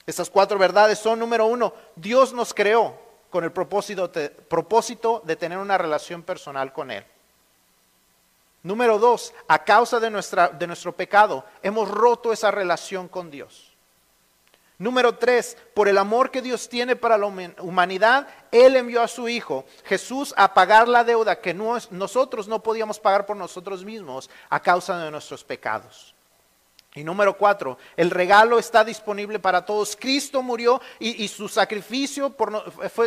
Estas 0.05 0.29
cuatro 0.29 0.57
verdades 0.57 0.99
son, 0.99 1.19
número 1.19 1.45
uno, 1.45 1.73
Dios 1.95 2.31
nos 2.31 2.53
creó 2.53 2.97
con 3.29 3.43
el 3.43 3.51
propósito 3.51 4.07
de, 4.07 4.29
propósito 4.29 5.21
de 5.25 5.36
tener 5.36 5.57
una 5.57 5.77
relación 5.77 6.23
personal 6.23 6.71
con 6.71 6.91
Él. 6.91 7.03
Número 8.67 8.99
dos, 8.99 9.34
a 9.47 9.63
causa 9.63 9.97
de, 9.97 10.10
nuestra, 10.10 10.49
de 10.49 10.67
nuestro 10.67 10.91
pecado, 10.91 11.45
hemos 11.63 11.89
roto 11.89 12.34
esa 12.34 12.51
relación 12.51 13.08
con 13.08 13.32
Dios. 13.32 13.77
Número 14.77 15.15
tres, 15.15 15.56
por 15.73 15.88
el 15.88 15.97
amor 15.97 16.32
que 16.32 16.41
Dios 16.41 16.67
tiene 16.67 16.97
para 16.97 17.17
la 17.17 17.27
humanidad, 17.62 18.27
Él 18.51 18.75
envió 18.75 19.01
a 19.01 19.08
su 19.08 19.30
Hijo, 19.30 19.63
Jesús, 19.86 20.34
a 20.36 20.53
pagar 20.53 20.89
la 20.89 21.06
deuda 21.06 21.39
que 21.39 21.53
nosotros 21.53 22.49
no 22.49 22.62
podíamos 22.62 22.99
pagar 22.99 23.25
por 23.25 23.38
nosotros 23.38 23.86
mismos 23.86 24.30
a 24.49 24.60
causa 24.60 24.97
de 24.97 25.12
nuestros 25.12 25.45
pecados. 25.45 26.13
Y 26.97 27.03
número 27.03 27.38
cuatro, 27.38 27.77
el 27.95 28.10
regalo 28.10 28.57
está 28.57 28.83
disponible 28.83 29.38
para 29.38 29.63
todos. 29.63 29.95
Cristo 29.95 30.41
murió 30.41 30.81
y, 30.97 31.27
su 31.27 31.47
sacrificio 31.47 32.36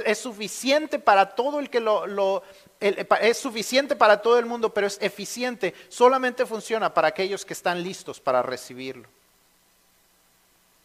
es 0.06 0.18
suficiente 0.18 1.00
para 1.00 1.34
todo 1.34 1.58
el 1.58 1.68
que 1.68 1.80
lo, 1.80 2.44
es 2.78 3.36
suficiente 3.36 3.96
para 3.96 4.22
todo 4.22 4.38
el 4.38 4.46
mundo, 4.46 4.72
pero 4.72 4.86
es 4.86 4.96
eficiente. 5.00 5.74
Solamente 5.88 6.46
funciona 6.46 6.94
para 6.94 7.08
aquellos 7.08 7.44
que 7.44 7.52
están 7.52 7.82
listos 7.82 8.20
para 8.20 8.42
recibirlo. 8.42 9.08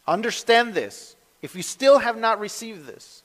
Understand 0.08 0.74
this. 0.74 1.16
If 1.44 1.54
you 1.54 1.62
still 1.62 2.00
have 2.00 2.18
not 2.18 2.40
received 2.40 2.88
this 2.88 3.25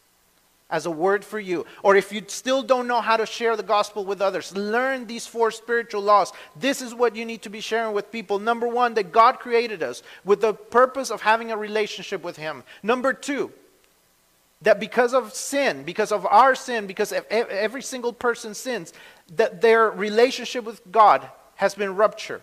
as 0.70 0.86
a 0.86 0.90
word 0.90 1.24
for 1.24 1.40
you, 1.40 1.66
or 1.82 1.96
if 1.96 2.12
you 2.12 2.22
still 2.28 2.62
don't 2.62 2.86
know 2.86 3.00
how 3.00 3.16
to 3.16 3.26
share 3.26 3.56
the 3.56 3.62
gospel 3.62 4.04
with 4.04 4.22
others, 4.22 4.56
learn 4.56 5.06
these 5.06 5.26
four 5.26 5.50
spiritual 5.50 6.02
laws. 6.02 6.32
This 6.56 6.80
is 6.80 6.94
what 6.94 7.16
you 7.16 7.24
need 7.24 7.42
to 7.42 7.50
be 7.50 7.60
sharing 7.60 7.94
with 7.94 8.12
people. 8.12 8.38
Number 8.38 8.68
one, 8.68 8.94
that 8.94 9.12
God 9.12 9.38
created 9.40 9.82
us 9.82 10.02
with 10.24 10.40
the 10.40 10.54
purpose 10.54 11.10
of 11.10 11.22
having 11.22 11.50
a 11.50 11.56
relationship 11.56 12.22
with 12.22 12.36
Him. 12.36 12.62
Number 12.82 13.12
two, 13.12 13.52
that 14.62 14.78
because 14.78 15.14
of 15.14 15.34
sin, 15.34 15.84
because 15.84 16.12
of 16.12 16.26
our 16.26 16.54
sin, 16.54 16.86
because 16.86 17.12
every 17.30 17.82
single 17.82 18.12
person 18.12 18.54
sins, 18.54 18.92
that 19.36 19.60
their 19.60 19.90
relationship 19.90 20.64
with 20.64 20.80
God 20.92 21.28
has 21.56 21.74
been 21.74 21.96
ruptured. 21.96 22.42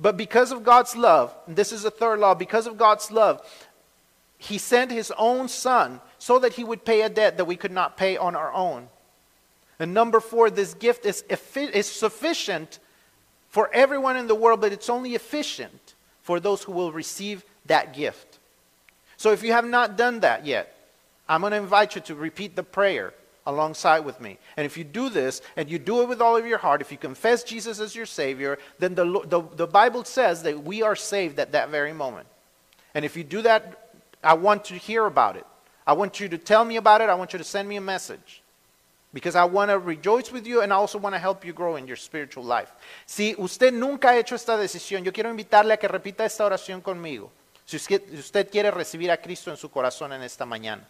But 0.00 0.16
because 0.16 0.52
of 0.52 0.62
God's 0.62 0.94
love, 0.94 1.34
and 1.46 1.56
this 1.56 1.72
is 1.72 1.82
the 1.82 1.90
third 1.90 2.20
law, 2.20 2.34
because 2.34 2.66
of 2.66 2.78
God's 2.78 3.10
love, 3.10 3.42
He 4.38 4.58
sent 4.58 4.92
His 4.92 5.12
own 5.16 5.48
Son 5.48 6.00
so 6.18 6.38
that 6.38 6.54
He 6.54 6.64
would 6.64 6.84
pay 6.84 7.02
a 7.02 7.08
debt 7.08 7.36
that 7.36 7.44
we 7.44 7.56
could 7.56 7.72
not 7.72 7.96
pay 7.96 8.16
on 8.16 8.34
our 8.34 8.52
own. 8.52 8.88
And 9.78 9.94
number 9.94 10.20
four, 10.20 10.50
this 10.50 10.74
gift 10.74 11.06
is, 11.06 11.24
is 11.56 11.86
sufficient 11.86 12.78
for 13.48 13.70
everyone 13.72 14.16
in 14.16 14.26
the 14.26 14.34
world, 14.34 14.60
but 14.60 14.72
it's 14.72 14.90
only 14.90 15.14
efficient 15.14 15.94
for 16.22 16.40
those 16.40 16.62
who 16.64 16.72
will 16.72 16.92
receive 16.92 17.44
that 17.66 17.94
gift. 17.94 18.38
So 19.16 19.32
if 19.32 19.42
you 19.42 19.52
have 19.52 19.66
not 19.66 19.96
done 19.96 20.20
that 20.20 20.44
yet, 20.44 20.74
I'm 21.28 21.40
going 21.40 21.52
to 21.52 21.58
invite 21.58 21.94
you 21.94 22.00
to 22.02 22.14
repeat 22.14 22.56
the 22.56 22.62
prayer 22.62 23.14
alongside 23.46 24.00
with 24.00 24.20
me. 24.20 24.38
And 24.56 24.66
if 24.66 24.76
you 24.76 24.84
do 24.84 25.08
this, 25.08 25.40
and 25.56 25.70
you 25.70 25.78
do 25.78 26.02
it 26.02 26.08
with 26.08 26.20
all 26.20 26.36
of 26.36 26.46
your 26.46 26.58
heart, 26.58 26.80
if 26.80 26.92
you 26.92 26.98
confess 26.98 27.42
Jesus 27.42 27.80
as 27.80 27.96
your 27.96 28.06
Savior, 28.06 28.58
then 28.78 28.94
the, 28.94 29.22
the, 29.24 29.42
the 29.56 29.66
Bible 29.66 30.04
says 30.04 30.42
that 30.42 30.62
we 30.62 30.82
are 30.82 30.94
saved 30.94 31.38
at 31.38 31.52
that 31.52 31.70
very 31.70 31.92
moment. 31.92 32.26
And 32.94 33.04
if 33.04 33.16
you 33.16 33.24
do 33.24 33.42
that, 33.42 33.90
I 34.22 34.34
want 34.34 34.66
to 34.66 34.74
hear 34.74 35.06
about 35.06 35.36
it. 35.36 35.46
I 35.88 35.94
want 35.94 36.20
you 36.20 36.28
to 36.28 36.36
tell 36.36 36.66
me 36.66 36.76
about 36.76 37.00
it. 37.00 37.08
I 37.08 37.14
want 37.14 37.32
you 37.32 37.38
to 37.38 37.44
send 37.44 37.66
me 37.66 37.76
a 37.76 37.80
message. 37.80 38.42
Because 39.14 39.34
I 39.34 39.44
want 39.44 39.70
to 39.70 39.78
rejoice 39.78 40.30
with 40.30 40.46
you 40.46 40.60
and 40.60 40.70
I 40.70 40.76
also 40.76 40.98
want 40.98 41.14
to 41.14 41.18
help 41.18 41.42
you 41.42 41.54
grow 41.54 41.76
in 41.76 41.86
your 41.86 41.96
spiritual 41.96 42.44
life. 42.44 42.70
Si 43.06 43.34
usted 43.38 43.72
nunca 43.72 44.08
ha 44.08 44.18
hecho 44.18 44.34
esta 44.34 44.58
decisión, 44.58 45.02
yo 45.02 45.14
quiero 45.14 45.30
invitarle 45.30 45.72
a 45.72 45.78
que 45.78 45.88
repita 45.88 46.26
esta 46.26 46.44
oración 46.44 46.82
conmigo. 46.82 47.32
Si 47.64 47.76
usted, 47.76 48.50
quiere 48.50 48.70
recibir 48.70 49.10
a 49.10 49.16
Cristo 49.16 49.50
en 49.50 49.56
su 49.56 49.70
corazón 49.70 50.12
en 50.12 50.22
esta 50.22 50.44
mañana. 50.44 50.86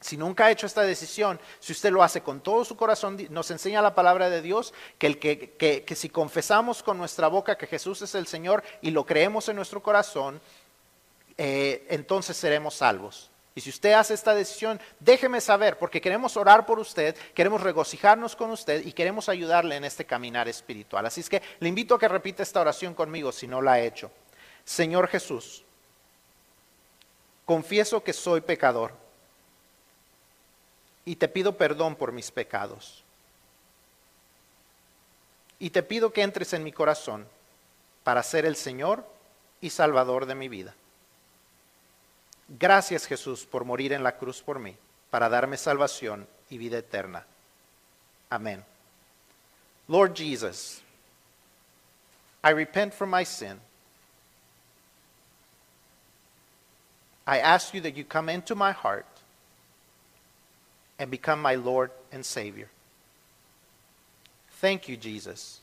Si 0.00 0.16
nunca 0.16 0.46
ha 0.46 0.50
hecho 0.50 0.66
esta 0.66 0.82
decisión, 0.82 1.38
si 1.60 1.72
usted 1.72 1.92
lo 1.92 2.02
hace 2.02 2.20
con 2.20 2.40
todo 2.40 2.64
su 2.64 2.76
corazón, 2.76 3.16
nos 3.30 3.50
enseña 3.52 3.80
la 3.80 3.94
palabra 3.94 4.28
de 4.28 4.42
Dios 4.42 4.74
que, 4.98 5.06
el 5.06 5.18
que, 5.20 5.54
que, 5.56 5.96
si 5.96 6.08
confesamos 6.08 6.82
con 6.82 6.98
nuestra 6.98 7.28
boca 7.28 7.56
que 7.56 7.66
Jesús 7.68 8.02
es 8.02 8.14
el 8.16 8.26
Señor 8.26 8.64
y 8.82 8.90
lo 8.90 9.06
creemos 9.06 9.48
en 9.48 9.56
nuestro 9.56 9.82
corazón, 9.82 10.40
eh, 11.36 11.86
entonces 11.90 12.36
seremos 12.36 12.74
salvos. 12.74 13.30
Y 13.58 13.60
si 13.60 13.70
usted 13.70 13.94
hace 13.94 14.14
esta 14.14 14.36
decisión, 14.36 14.80
déjeme 15.00 15.40
saber, 15.40 15.78
porque 15.78 16.00
queremos 16.00 16.36
orar 16.36 16.64
por 16.64 16.78
usted, 16.78 17.16
queremos 17.34 17.60
regocijarnos 17.60 18.36
con 18.36 18.52
usted 18.52 18.86
y 18.86 18.92
queremos 18.92 19.28
ayudarle 19.28 19.74
en 19.74 19.82
este 19.82 20.06
caminar 20.06 20.46
espiritual. 20.46 21.04
Así 21.04 21.22
es 21.22 21.28
que 21.28 21.42
le 21.58 21.68
invito 21.68 21.96
a 21.96 21.98
que 21.98 22.06
repita 22.06 22.44
esta 22.44 22.60
oración 22.60 22.94
conmigo 22.94 23.32
si 23.32 23.48
no 23.48 23.60
la 23.60 23.72
ha 23.72 23.80
hecho. 23.80 24.12
Señor 24.64 25.08
Jesús, 25.08 25.64
confieso 27.44 28.04
que 28.04 28.12
soy 28.12 28.42
pecador 28.42 28.92
y 31.04 31.16
te 31.16 31.26
pido 31.26 31.56
perdón 31.56 31.96
por 31.96 32.12
mis 32.12 32.30
pecados. 32.30 33.02
Y 35.58 35.70
te 35.70 35.82
pido 35.82 36.12
que 36.12 36.22
entres 36.22 36.52
en 36.52 36.62
mi 36.62 36.70
corazón 36.70 37.26
para 38.04 38.22
ser 38.22 38.46
el 38.46 38.54
Señor 38.54 39.04
y 39.60 39.70
Salvador 39.70 40.26
de 40.26 40.36
mi 40.36 40.48
vida. 40.48 40.76
Gracias 42.48 43.06
Jesús 43.06 43.44
por 43.44 43.64
morir 43.64 43.92
en 43.92 44.02
la 44.02 44.16
cruz 44.16 44.40
por 44.40 44.58
mí, 44.58 44.74
para 45.10 45.28
darme 45.28 45.58
salvación 45.58 46.26
y 46.48 46.56
vida 46.56 46.78
eterna. 46.78 47.26
Amén. 48.30 48.64
Lord 49.86 50.14
Jesus, 50.14 50.80
I 52.42 52.50
repent 52.50 52.94
for 52.94 53.06
my 53.06 53.24
sin. 53.24 53.60
I 57.26 57.38
ask 57.38 57.74
you 57.74 57.82
that 57.82 57.96
you 57.96 58.04
come 58.04 58.30
into 58.30 58.54
my 58.54 58.72
heart 58.72 59.06
and 60.98 61.10
become 61.10 61.42
my 61.42 61.56
Lord 61.56 61.90
and 62.10 62.24
Savior. 62.24 62.68
Thank 64.60 64.88
you, 64.88 64.96
Jesus, 64.96 65.60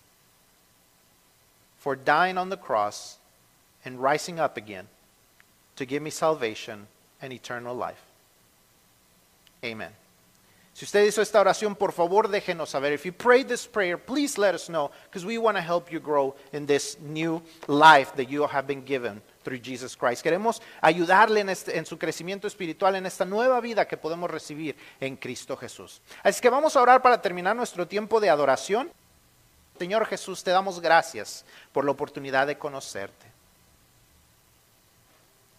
for 1.80 1.96
dying 1.96 2.38
on 2.38 2.50
the 2.50 2.58
cross 2.58 3.18
and 3.84 4.00
rising 4.00 4.40
up 4.40 4.58
again 4.58 4.88
to 5.76 5.86
give 5.86 6.02
me 6.02 6.12
salvation 6.12 6.88
and 7.22 7.34
eternal 7.34 7.76
life. 7.76 8.02
Amen. 9.64 9.92
Si 10.76 10.84
usted 10.84 11.06
hizo 11.06 11.22
esta 11.22 11.40
oración, 11.40 11.74
por 11.74 11.94
favor 11.94 12.28
déjenos 12.28 12.68
saber. 12.68 12.92
If 12.92 13.06
you 13.06 13.14
prayed 13.14 13.48
this 13.48 13.66
prayer, 13.66 13.98
please 13.98 14.38
let 14.38 14.54
us 14.54 14.68
know 14.68 14.92
because 15.06 15.26
we 15.26 15.38
want 15.38 15.56
to 15.56 15.62
help 15.62 15.90
you 15.90 16.02
grow 16.02 16.36
in 16.52 16.66
this 16.66 17.00
new 17.00 17.42
life 17.68 18.12
that 18.18 18.28
you 18.28 18.46
have 18.46 18.68
been 18.68 18.84
given 18.84 19.22
through 19.46 19.62
Jesus 19.64 19.96
Christ. 19.96 20.22
Queremos 20.22 20.62
ayudarle 20.82 21.40
en, 21.40 21.50
este, 21.50 21.78
en 21.78 21.86
su 21.86 21.98
crecimiento 21.98 22.46
espiritual, 22.46 22.96
en 22.96 23.06
esta 23.06 23.24
nueva 23.24 23.62
vida 23.62 23.88
que 23.88 23.96
podemos 23.96 24.30
recibir 24.30 24.76
en 25.00 25.16
Cristo 25.16 25.56
Jesús. 25.56 26.02
Así 26.22 26.42
que 26.42 26.50
vamos 26.50 26.76
a 26.76 26.82
orar 26.82 27.02
para 27.02 27.22
terminar 27.22 27.56
nuestro 27.56 27.88
tiempo 27.88 28.20
de 28.20 28.30
adoración. 28.30 28.92
Señor 29.80 30.06
Jesús, 30.08 30.44
te 30.44 30.52
damos 30.52 30.82
gracias 30.82 31.46
por 31.72 31.86
la 31.86 31.92
oportunidad 31.92 32.48
de 32.48 32.58
conocerte. 32.58 33.35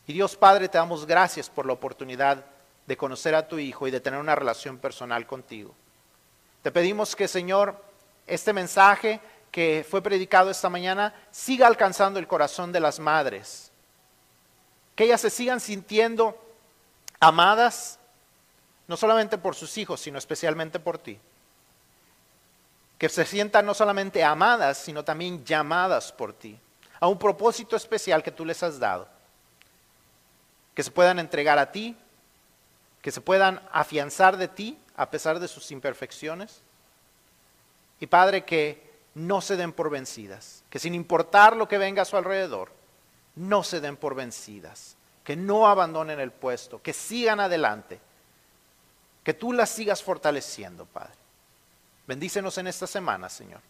Y 0.07 0.12
Dios 0.12 0.37
Padre, 0.37 0.69
te 0.69 0.79
damos 0.79 1.07
gracias 1.07 1.51
por 1.51 1.66
la 1.66 1.73
oportunidad 1.73 2.45
de 2.87 2.97
conocer 2.97 3.35
a 3.35 3.49
tu 3.49 3.59
Hijo 3.59 3.88
y 3.88 3.90
de 3.90 4.01
tener 4.01 4.21
una 4.21 4.35
relación 4.35 4.79
personal 4.79 5.27
contigo. 5.27 5.75
Te 6.62 6.71
pedimos 6.71 7.16
que, 7.16 7.29
Señor, 7.29 7.83
este 8.27 8.53
mensaje 8.53 9.21
que 9.51 9.87
fue 9.88 10.03
predicado 10.03 10.51
esta 10.51 10.69
mañana 10.69 11.14
siga 11.31 11.66
alcanzando 11.66 12.19
el 12.19 12.27
corazón 12.27 12.73
de 12.73 12.81
las 12.81 12.99
madres 12.99 13.73
que 14.97 15.05
ellas 15.05 15.21
se 15.21 15.31
sigan 15.31 15.61
sintiendo 15.61 16.37
amadas, 17.21 17.99
no 18.88 18.97
solamente 18.97 19.37
por 19.37 19.55
sus 19.55 19.77
hijos, 19.77 20.01
sino 20.01 20.19
especialmente 20.19 20.81
por 20.81 20.99
ti. 20.99 21.21
Que 22.99 23.11
se 23.11 23.27
sientan 23.27 23.66
no 23.66 23.75
solamente 23.75 24.25
amadas, 24.25 24.79
sino 24.79 25.05
también 25.05 25.45
llamadas 25.45 26.11
por 26.12 26.33
ti, 26.33 26.59
a 26.99 27.07
un 27.09 27.19
propósito 27.19 27.77
especial 27.77 28.23
que 28.23 28.33
tú 28.33 28.47
les 28.47 28.62
has 28.62 28.79
dado. 28.79 29.07
Que 30.77 30.85
se 30.85 30.93
puedan 30.93 31.19
entregar 31.19 31.59
a 31.59 31.73
ti, 31.73 31.97
que 33.03 33.11
se 33.11 33.21
puedan 33.21 33.61
afianzar 33.73 34.37
de 34.37 34.47
ti 34.47 34.79
a 34.97 35.11
pesar 35.11 35.41
de 35.41 35.49
sus 35.49 35.73
imperfecciones. 35.73 36.62
Y 37.99 38.07
Padre, 38.07 38.45
que 38.45 38.87
no 39.15 39.41
se 39.41 39.57
den 39.57 39.73
por 39.73 39.91
vencidas, 39.91 40.62
que 40.71 40.79
sin 40.79 40.95
importar 40.95 41.57
lo 41.57 41.67
que 41.67 41.79
venga 41.79 42.03
a 42.03 42.05
su 42.05 42.17
alrededor, 42.17 42.71
no 43.37 43.62
se 43.62 43.81
den 43.81 43.97
por 43.97 44.15
vencidas, 44.15 44.97
que 45.25 45.37
no 45.37 45.67
abandonen 45.67 46.21
el 46.21 46.31
puesto, 46.31 46.83
que 46.83 46.93
sigan 46.93 47.41
adelante, 47.41 47.99
que 49.25 49.35
tú 49.35 49.53
las 49.53 49.71
sigas 49.71 50.03
fortaleciendo, 50.03 50.85
Padre. 50.85 51.15
Bendícenos 52.07 52.59
en 52.59 52.67
esta 52.67 52.87
semana, 52.87 53.29
Señor. 53.29 53.61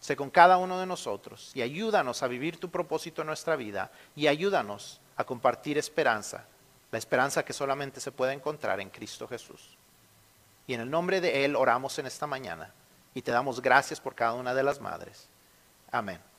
Sé 0.00 0.16
con 0.16 0.30
cada 0.30 0.56
uno 0.56 0.78
de 0.80 0.86
nosotros 0.86 1.52
y 1.54 1.62
ayúdanos 1.62 2.22
a 2.22 2.28
vivir 2.28 2.58
tu 2.58 2.70
propósito 2.70 3.22
en 3.22 3.28
nuestra 3.28 3.56
vida 3.56 3.92
y 4.16 4.26
ayúdanos 4.26 5.00
a 5.22 5.26
compartir 5.26 5.78
esperanza, 5.78 6.44
la 6.90 6.98
esperanza 6.98 7.44
que 7.44 7.52
solamente 7.52 8.00
se 8.00 8.12
puede 8.12 8.32
encontrar 8.32 8.80
en 8.80 8.90
Cristo 8.90 9.26
Jesús. 9.26 9.76
Y 10.66 10.74
en 10.74 10.80
el 10.80 10.90
nombre 10.90 11.20
de 11.20 11.44
Él 11.44 11.56
oramos 11.56 11.98
en 11.98 12.06
esta 12.06 12.26
mañana 12.26 12.72
y 13.14 13.22
te 13.22 13.32
damos 13.32 13.60
gracias 13.60 14.00
por 14.00 14.14
cada 14.14 14.34
una 14.34 14.54
de 14.54 14.62
las 14.62 14.80
madres. 14.80 15.28
Amén. 15.90 16.31